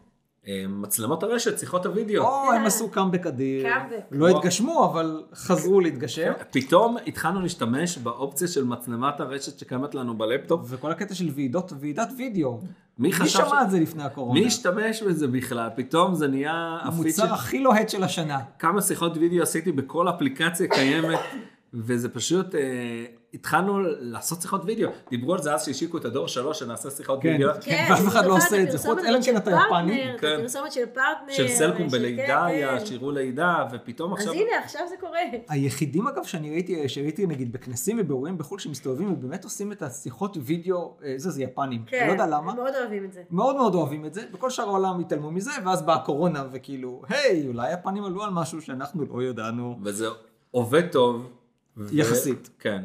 אה, 0.47 0.65
מצלמות 0.67 1.23
הרשת, 1.23 1.59
שיחות 1.59 1.85
הוידאו. 1.85 2.23
או, 2.23 2.53
הם 2.53 2.65
עשו 2.65 2.89
קאמבק 2.89 3.27
אדיר. 3.27 3.63
קאמבק. 3.63 4.05
לא 4.11 4.27
התגשמו, 4.27 4.85
אבל 4.91 5.23
חזרו 5.33 5.81
להתגשם. 5.81 6.31
פתאום 6.51 6.97
התחלנו 7.07 7.41
להשתמש 7.41 7.97
באופציה 7.97 8.47
של 8.47 8.63
מצלמת 8.63 9.19
הרשת 9.19 9.59
שקיימת 9.59 9.95
לנו 9.95 10.17
בלפטופ. 10.17 10.61
וכל 10.69 10.91
הקטע 10.91 11.15
של 11.15 11.29
ועידות, 11.35 11.73
ועידת 11.79 12.09
וידאו. 12.17 12.59
מי 12.99 13.11
שמע 13.13 13.59
על 13.59 13.69
זה 13.69 13.79
לפני 13.79 14.03
הקורונה? 14.03 14.39
מי 14.39 14.47
השתמש 14.47 15.03
בזה 15.03 15.27
בכלל? 15.27 15.69
פתאום 15.75 16.15
זה 16.15 16.27
נהיה. 16.27 16.77
המוצר 16.81 17.33
הכי 17.33 17.59
לוהט 17.59 17.89
של 17.89 18.03
השנה. 18.03 18.39
כמה 18.59 18.81
שיחות 18.81 19.17
וידאו 19.17 19.43
עשיתי 19.43 19.71
בכל 19.71 20.09
אפליקציה 20.09 20.67
קיימת, 20.67 21.19
וזה 21.73 22.09
פשוט, 22.09 22.55
אה, 22.55 23.05
התחלנו 23.33 23.79
לעשות 23.99 24.41
שיחות 24.41 24.61
וידאו. 24.65 24.89
דיברו 25.09 25.33
על 25.33 25.41
זה 25.41 25.53
אז 25.53 25.65
שהשיקו 25.65 25.97
את 25.97 26.05
הדור 26.05 26.27
שלוש, 26.27 26.59
שנעשה 26.59 26.89
שיחות 26.89 27.19
כן. 27.21 27.29
וידאו. 27.29 27.49
כן, 27.61 27.87
ואף 27.89 28.07
אחד 28.07 28.25
לא 28.25 28.35
עושה 28.37 28.63
את 28.63 28.71
זה, 28.71 28.77
חוץ- 28.77 28.99
אלא 29.07 29.17
אם 29.17 29.23
כן 29.23 29.37
אתה 29.37 29.51
יפני. 29.51 30.03
כן. 30.19 30.35
הפרסומת 30.39 30.71
של 30.71 30.85
פרטנר. 30.85 31.33
של 31.33 31.47
סלקום 31.47 31.85
ושל- 31.87 31.97
בלידה, 31.97 32.23
כן, 32.27 32.43
היה 32.45 32.79
כן. 32.79 32.85
שיראו 32.85 33.11
לידה, 33.11 33.65
ופתאום 33.71 34.13
אז 34.13 34.19
עכשיו... 34.19 34.33
הנה, 34.33 34.59
עכשיו 34.63 34.81
זה 34.89 34.95
קורה. 34.99 35.19
היחידים 35.49 36.07
אגב 36.07 36.23
שאני 36.23 36.49
ראיתי, 36.51 36.89
שראיתי 36.89 37.25
נגיד 37.27 37.51
בכנסים 37.53 37.97
ובאירועים 37.99 38.37
בחו"ל 38.37 38.59
שמסתובבים 38.59 39.13
ובאמת 39.13 39.43
עושים 39.43 39.71
את 39.71 39.81
השיחות 39.81 40.37
וידאו, 40.41 40.97
אה, 41.03 41.13
זה 41.17 41.29
זה 41.31 41.43
יפנים, 41.43 41.83
כן, 41.87 42.07
לא 42.07 42.11
יודע 42.11 42.27
למה, 42.27 42.53
מאוד 42.53 42.73
אוהבים 42.81 43.05
את 43.05 43.13
זה. 43.13 43.21
מאוד 43.31 43.55
מאוד 43.55 43.75
אוהבים 43.75 44.05
את 44.05 44.13
זה, 44.13 44.21
בכל 44.31 44.49
שאר 44.49 44.63
העולם 44.65 44.99
התעלמו 44.99 45.31
מזה, 45.31 45.51
ואז 45.65 45.81
באה 45.81 45.95
הקורונה 45.95 46.43
וכאילו, 46.51 47.01
היי, 47.09 47.47
אולי 47.47 47.67
היפנים 47.69 48.03
עלו 48.03 48.23
על 48.23 48.29
משהו 48.29 48.61
שאנחנו 48.61 49.05
לא 49.05 49.23
ידענו. 49.23 49.79
וזה 49.83 50.07
עובד 50.51 50.87
טוב. 50.91 51.29
ו- 51.77 51.87
יחסית. 51.91 52.49
כן. 52.59 52.83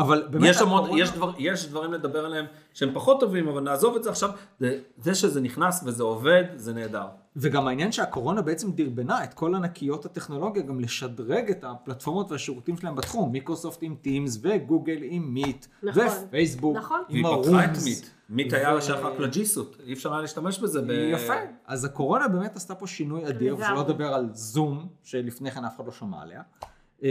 אבל 0.00 0.26
באמת 0.30 0.50
יש, 0.50 0.62
המון, 0.62 0.82
הקורונה- 0.82 1.02
יש, 1.02 1.10
דבר, 1.10 1.32
יש 1.38 1.66
דברים 1.68 1.92
לדבר 1.92 2.24
עליהם 2.24 2.44
שהם 2.74 2.90
פחות 2.94 3.20
טובים, 3.20 3.48
אבל 3.48 3.60
נעזוב 3.60 3.96
את 3.96 4.04
זה 4.04 4.10
עכשיו. 4.10 4.30
זה, 4.60 4.78
זה 5.02 5.14
שזה 5.14 5.40
נכנס 5.40 5.82
וזה 5.86 6.02
עובד, 6.02 6.44
זה 6.56 6.72
נהדר. 6.72 7.06
וגם 7.36 7.68
העניין 7.68 7.92
שהקורונה 7.92 8.42
בעצם 8.42 8.72
דרבנה 8.72 9.24
את 9.24 9.34
כל 9.34 9.54
ענקיות 9.54 10.04
הטכנולוגיה 10.04 10.62
גם 10.62 10.80
לשדרג 10.80 11.50
את 11.50 11.64
הפלטפורמות 11.64 12.32
והשירותים 12.32 12.76
שלהם 12.76 12.96
בתחום, 12.96 13.32
מיקרוסופט 13.32 13.78
עם 13.82 13.94
טימס 14.02 14.38
וגוגל 14.42 14.98
עם 15.02 15.34
מיט, 15.34 15.66
נכון. 15.82 16.02
ופייסבוק 16.28 16.76
נכון. 16.76 17.02
עם 17.08 17.24
והיא 17.24 17.36
פתחה 17.36 17.64
את 17.64 17.68
הרומס. 17.68 17.84
מיט. 17.84 18.06
מיט 18.30 18.52
היה 18.52 18.80
שייך 18.80 19.00
רק 19.00 19.18
לג'יסות, 19.18 19.76
אי 19.86 19.92
אפשר 19.92 20.12
היה 20.12 20.20
להשתמש 20.20 20.58
בזה. 20.58 20.82
ב... 20.82 20.90
יפה. 20.90 21.34
אז 21.66 21.84
הקורונה 21.84 22.28
באמת 22.28 22.56
עשתה 22.56 22.74
פה 22.74 22.86
שינוי 22.86 23.28
אדיר. 23.28 23.56
ושלא 23.58 23.80
לדבר 23.80 24.14
על 24.14 24.28
זום, 24.32 24.88
שלפני 25.02 25.50
כן 25.50 25.64
אף 25.64 25.76
אחד 25.76 25.86
לא 25.86 25.92
שמע 25.92 26.22
עליה. 26.22 26.42
אה, 27.04 27.08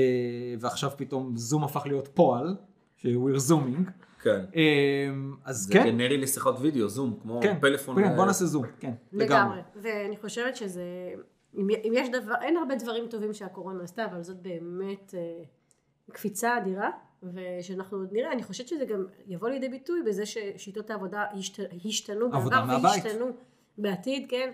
ועכשיו 0.59 0.91
פתאום 0.97 1.37
זום 1.37 1.63
הפך 1.63 1.81
להיות 1.85 2.07
פועל, 2.13 2.55
ש-we're 3.01 3.51
zooming. 3.51 3.91
כן. 4.21 4.45
אה, 4.55 5.09
אז 5.45 5.57
זה 5.57 5.73
כן, 5.73 5.83
גנרי 5.85 6.17
לשיחות 6.17 6.55
וידאו, 6.59 6.87
זום, 6.87 7.19
כמו 7.21 7.39
כן, 7.41 7.57
פלאפון. 7.61 8.03
כן, 8.03 8.15
בוא 8.15 8.25
נעשה 8.25 8.45
זום, 8.45 8.65
כן, 8.79 8.91
לגמרי. 9.13 9.59
ואני 9.75 10.17
חושבת 10.17 10.55
שזה, 10.55 10.83
אם 11.55 11.67
אם 11.83 11.91
יש 11.95 12.09
דבר, 12.09 12.35
אין 12.41 12.57
הרבה 12.57 12.75
דברים 12.75 13.07
טובים 13.07 13.33
שהקורונה 13.33 13.83
עשתה, 13.83 14.05
אבל 14.05 14.23
זאת 14.23 14.37
באמת 14.41 15.13
אה, 15.17 15.43
קפיצה 16.11 16.57
אדירה, 16.57 16.89
ושאנחנו 17.23 17.97
עוד 17.97 18.09
נראה, 18.11 18.31
אני 18.31 18.43
חושבת 18.43 18.67
שזה 18.67 18.85
גם 18.85 19.05
יבוא 19.27 19.49
לידי 19.49 19.69
ביטוי 19.69 20.03
בזה 20.03 20.25
ששיטות 20.25 20.89
העבודה 20.89 21.25
השת, 21.31 21.63
השתנו 21.85 22.25
עבודה 22.25 22.55
בעבר 22.61 22.65
מהבית. 22.65 23.05
וישתנו 23.05 23.25
בעתיד, 23.77 24.25
כן? 24.29 24.51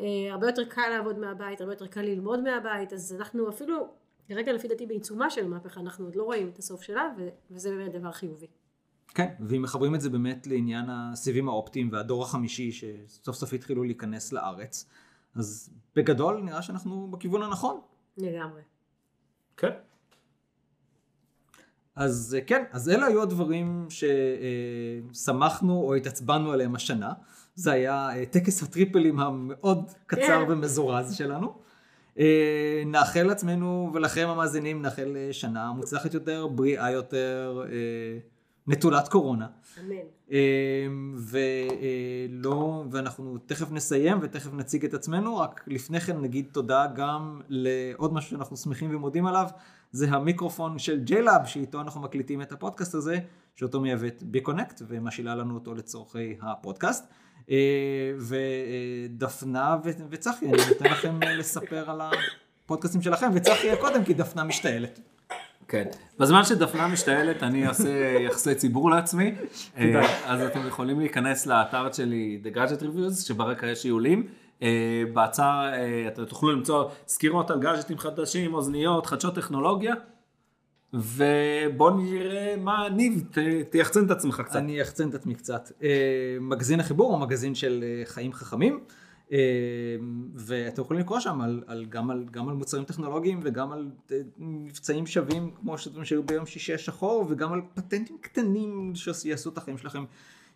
אה, 0.00 0.06
הרבה 0.30 0.46
יותר 0.46 0.64
קל 0.64 0.88
לעבוד 0.90 1.18
מהבית, 1.18 1.60
הרבה 1.60 1.72
יותר 1.72 1.86
קל 1.86 2.02
ללמוד 2.02 2.42
מהבית, 2.42 2.92
אז 2.92 3.16
אנחנו 3.18 3.48
אפילו, 3.48 3.88
כרגע 4.28 4.52
לפי 4.52 4.68
דעתי 4.68 4.86
בעיצומה 4.86 5.30
של 5.30 5.44
המהפכה, 5.44 5.80
אנחנו 5.80 6.04
עוד 6.04 6.16
לא 6.16 6.22
רואים 6.22 6.48
את 6.48 6.58
הסוף 6.58 6.82
שלה, 6.82 7.14
ו- 7.18 7.28
וזה 7.50 7.70
באמת 7.70 7.92
דבר 7.92 8.12
חיובי. 8.12 8.46
כן, 9.14 9.28
ואם 9.40 9.62
מחברים 9.62 9.94
את 9.94 10.00
זה 10.00 10.10
באמת 10.10 10.46
לעניין 10.46 10.84
הסיבים 10.90 11.48
האופטיים 11.48 11.88
והדור 11.92 12.22
החמישי 12.22 12.72
שסוף 12.72 13.36
סוף 13.36 13.52
התחילו 13.52 13.84
להיכנס 13.84 14.32
לארץ, 14.32 14.86
אז 15.34 15.70
בגדול 15.96 16.42
נראה 16.42 16.62
שאנחנו 16.62 17.08
בכיוון 17.10 17.42
הנכון. 17.42 17.80
לגמרי. 18.16 18.62
כן. 19.56 19.70
אז 21.96 22.36
אה, 22.38 22.44
כן, 22.44 22.64
אז 22.70 22.88
אלה 22.88 23.06
היו 23.06 23.22
הדברים 23.22 23.86
ששמחנו 25.12 25.82
או 25.82 25.94
התעצבנו 25.94 26.52
עליהם 26.52 26.74
השנה. 26.74 27.12
זה 27.54 27.72
היה 27.72 28.08
אה, 28.16 28.26
טקס 28.26 28.62
הטריפלים 28.62 29.20
המאוד 29.20 29.90
קצר 30.06 30.44
כן. 30.46 30.52
ומזורז 30.52 31.14
שלנו. 31.14 31.58
אה, 32.18 32.82
נאחל 32.86 33.22
לעצמנו 33.22 33.90
ולכם 33.94 34.28
המאזינים, 34.28 34.82
נאחל 34.82 35.16
אה, 35.16 35.32
שנה 35.32 35.72
מוצלחת 35.72 36.14
יותר, 36.14 36.46
בריאה 36.46 36.90
יותר, 36.90 37.64
אה, 37.72 38.18
נטולת 38.66 39.08
קורונה. 39.08 39.46
אמן. 39.80 39.96
אמ, 40.30 41.16
ולא, 41.16 42.84
ואנחנו 42.90 43.38
תכף 43.46 43.72
נסיים 43.72 44.18
ותכף 44.22 44.52
נציג 44.52 44.84
את 44.84 44.94
עצמנו, 44.94 45.36
רק 45.36 45.64
לפני 45.66 46.00
כן 46.00 46.20
נגיד 46.20 46.46
תודה 46.52 46.86
גם 46.94 47.40
לעוד 47.48 48.12
משהו 48.12 48.30
שאנחנו 48.30 48.56
שמחים 48.56 48.96
ומודים 48.96 49.26
עליו, 49.26 49.46
זה 49.92 50.08
המיקרופון 50.08 50.78
של 50.78 51.04
JLab, 51.04 51.44
שאיתו 51.44 51.80
אנחנו 51.80 52.00
מקליטים 52.00 52.42
את 52.42 52.52
הפודקאסט 52.52 52.94
הזה, 52.94 53.18
שאותו 53.56 53.80
מייבאת 53.80 54.22
ביקונקט 54.22 54.82
ומשאילה 54.88 55.34
לנו 55.34 55.54
אותו 55.54 55.74
לצורכי 55.74 56.36
הפודקאסט. 56.42 57.12
אה, 57.50 58.12
ודפנה 58.18 59.76
וצחי, 60.10 60.46
אני 60.46 60.56
נותן 60.68 60.84
לכם 60.84 61.22
אה, 61.22 61.34
לספר 61.34 61.90
על 61.90 62.00
הפודקאסטים 62.64 63.02
שלכם, 63.02 63.30
וצחי 63.34 63.66
יהיה 63.66 63.76
קודם 63.76 64.04
כי 64.04 64.14
דפנה 64.14 64.44
משתעלת. 64.44 65.00
כן. 65.68 65.84
בזמן 66.18 66.44
שדפנה 66.44 66.88
משתעלת, 66.88 67.42
אני 67.42 67.68
אעשה 67.68 68.16
יחסי 68.20 68.54
ציבור 68.54 68.90
לעצמי. 68.90 69.34
אה, 69.78 70.06
אז 70.26 70.40
אתם 70.40 70.66
יכולים 70.68 71.00
להיכנס 71.00 71.46
לאתר 71.46 71.92
שלי, 71.92 72.40
The 72.44 72.56
Gadget 72.56 72.82
Reviews, 72.82 73.26
שברקע 73.26 73.66
יש 73.66 73.84
עיולים. 73.84 74.26
באתר 75.12 75.42
אה, 75.42 76.04
אתם 76.08 76.24
תוכלו 76.24 76.52
למצוא 76.52 76.84
סקירות 77.06 77.50
על 77.50 77.60
גאדג'טים 77.60 77.98
חדשים, 77.98 78.54
אוזניות, 78.54 79.06
חדשות 79.06 79.34
טכנולוגיה. 79.34 79.94
ובואו 80.94 81.96
נראה 81.96 82.54
מה, 82.58 82.88
ניב, 82.88 83.24
ת- 83.30 83.38
תייחצן 83.70 84.06
את 84.06 84.10
עצמך 84.10 84.42
קצת. 84.44 84.56
אני 84.56 84.82
אחצן 84.82 85.08
את 85.08 85.14
עצמי 85.14 85.34
קצת. 85.34 85.72
אה, 85.82 85.88
מגזין 86.40 86.80
החיבור 86.80 87.12
הוא 87.12 87.20
מגזין 87.20 87.54
של 87.54 87.84
אה, 87.86 88.02
חיים 88.06 88.32
חכמים, 88.32 88.80
אה, 89.32 89.38
ואתם 90.34 90.82
יכולים 90.82 91.02
לקרוא 91.02 91.20
שם 91.20 91.40
על, 91.40 91.62
על, 91.66 91.84
גם, 91.88 92.10
על, 92.10 92.24
גם 92.30 92.48
על 92.48 92.54
מוצרים 92.54 92.84
טכנולוגיים 92.84 93.40
וגם 93.42 93.72
על 93.72 93.90
מבצעים 94.38 95.06
שווים 95.06 95.50
כמו 95.60 95.78
שאתם 95.78 96.04
שהיו 96.04 96.22
ביום 96.22 96.46
שישי 96.46 96.74
השחור, 96.74 97.26
וגם 97.28 97.52
על 97.52 97.60
פטנטים 97.74 98.18
קטנים 98.20 98.92
שיעשו 98.94 99.50
את 99.50 99.58
החיים 99.58 99.78
שלכם 99.78 100.04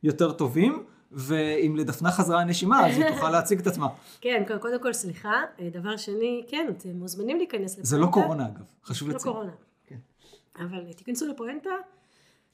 יותר 0.03 0.33
טובים. 0.33 0.83
ואם 1.13 1.77
לדפנה 1.79 2.11
חזרה 2.11 2.41
הנשימה, 2.41 2.87
אז 2.87 2.97
היא 2.99 3.05
תוכל 3.15 3.31
להציג 3.31 3.59
את 3.61 3.67
עצמה. 3.67 3.89
כן, 4.21 4.43
קודם 4.61 4.83
כל 4.83 4.93
סליחה. 4.93 5.33
דבר 5.73 5.97
שני, 5.97 6.45
כן, 6.49 6.67
אתם 6.71 6.89
מוזמנים 6.89 7.37
להיכנס 7.37 7.71
לפואנטה. 7.73 7.89
זה 7.89 7.99
לא 7.99 8.07
קורונה 8.07 8.47
אגב, 8.47 8.65
חשוב 8.85 9.09
לא 9.09 9.15
לציין. 9.15 9.33
קורונה. 9.33 9.51
אבל 10.59 10.93
תיכנסו 10.93 11.27
לפואנטה, 11.27 11.71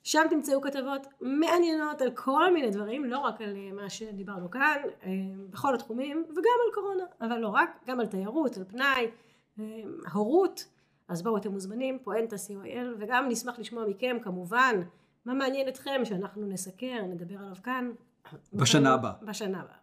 שם 0.03 0.23
תמצאו 0.31 0.61
כתבות 0.61 1.07
מעניינות 1.21 2.01
על 2.01 2.11
כל 2.11 2.53
מיני 2.53 2.71
דברים, 2.71 3.05
לא 3.05 3.19
רק 3.19 3.41
על 3.41 3.57
אה, 3.57 3.73
מה 3.73 3.91
שדיברנו 3.91 4.51
כאן, 4.51 4.77
אה, 5.03 5.11
בכל 5.51 5.75
התחומים, 5.75 6.25
וגם 6.31 6.59
על 6.67 6.75
קורונה, 6.75 7.05
אבל 7.21 7.39
לא 7.39 7.49
רק, 7.49 7.71
גם 7.87 8.01
על 8.01 8.07
תיירות, 8.07 8.57
על 8.57 8.65
פנאי, 8.65 9.11
אה, 9.61 9.65
הורות. 10.13 10.69
אז 11.09 11.23
בואו, 11.23 11.37
אתם 11.37 11.53
מוזמנים, 11.53 11.99
פואנטה 12.03 12.37
co.il, 12.37 12.87
וגם 12.99 13.29
נשמח 13.29 13.59
לשמוע 13.59 13.85
מכם, 13.89 14.17
כמובן, 14.23 14.81
מה 15.25 15.35
מעניין 15.35 15.69
אתכם, 15.69 16.05
שאנחנו 16.05 16.47
נסקר, 16.47 17.03
נדבר 17.09 17.39
עליו 17.39 17.57
כאן. 17.63 17.91
בשנה 18.53 18.95
הבאה. 18.95 19.13
בשנה 19.23 19.61
הבאה. 19.61 19.82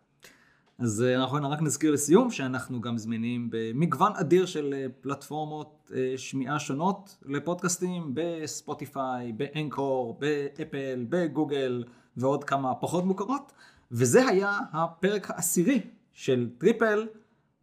אז 0.79 1.01
אנחנו 1.15 1.49
רק 1.49 1.61
נזכיר 1.61 1.91
לסיום 1.91 2.31
שאנחנו 2.31 2.81
גם 2.81 2.97
זמינים 2.97 3.47
במגוון 3.51 4.11
אדיר 4.15 4.45
של 4.45 4.73
אה, 4.73 4.85
פלטפורמות 5.01 5.91
אה, 5.95 6.13
שמיעה 6.17 6.59
שונות 6.59 7.17
לפודקאסטים 7.25 8.11
בספוטיפיי, 8.13 9.31
באנקור, 9.31 10.19
באפל, 10.19 11.05
בגוגל 11.09 11.83
ועוד 12.17 12.43
כמה 12.43 12.75
פחות 12.75 13.05
מוכרות. 13.05 13.51
וזה 13.91 14.27
היה 14.27 14.59
הפרק 14.73 15.31
העשירי 15.31 15.81
של 16.13 16.49
טריפל. 16.57 17.07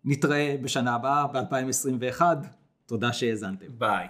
נתראה 0.05 0.57
בשנה 0.63 0.95
הבאה, 0.95 1.27
ב-2021. 1.27 2.23
תודה 2.87 3.13
שהאזנתם. 3.13 3.67
ביי. 3.79 4.07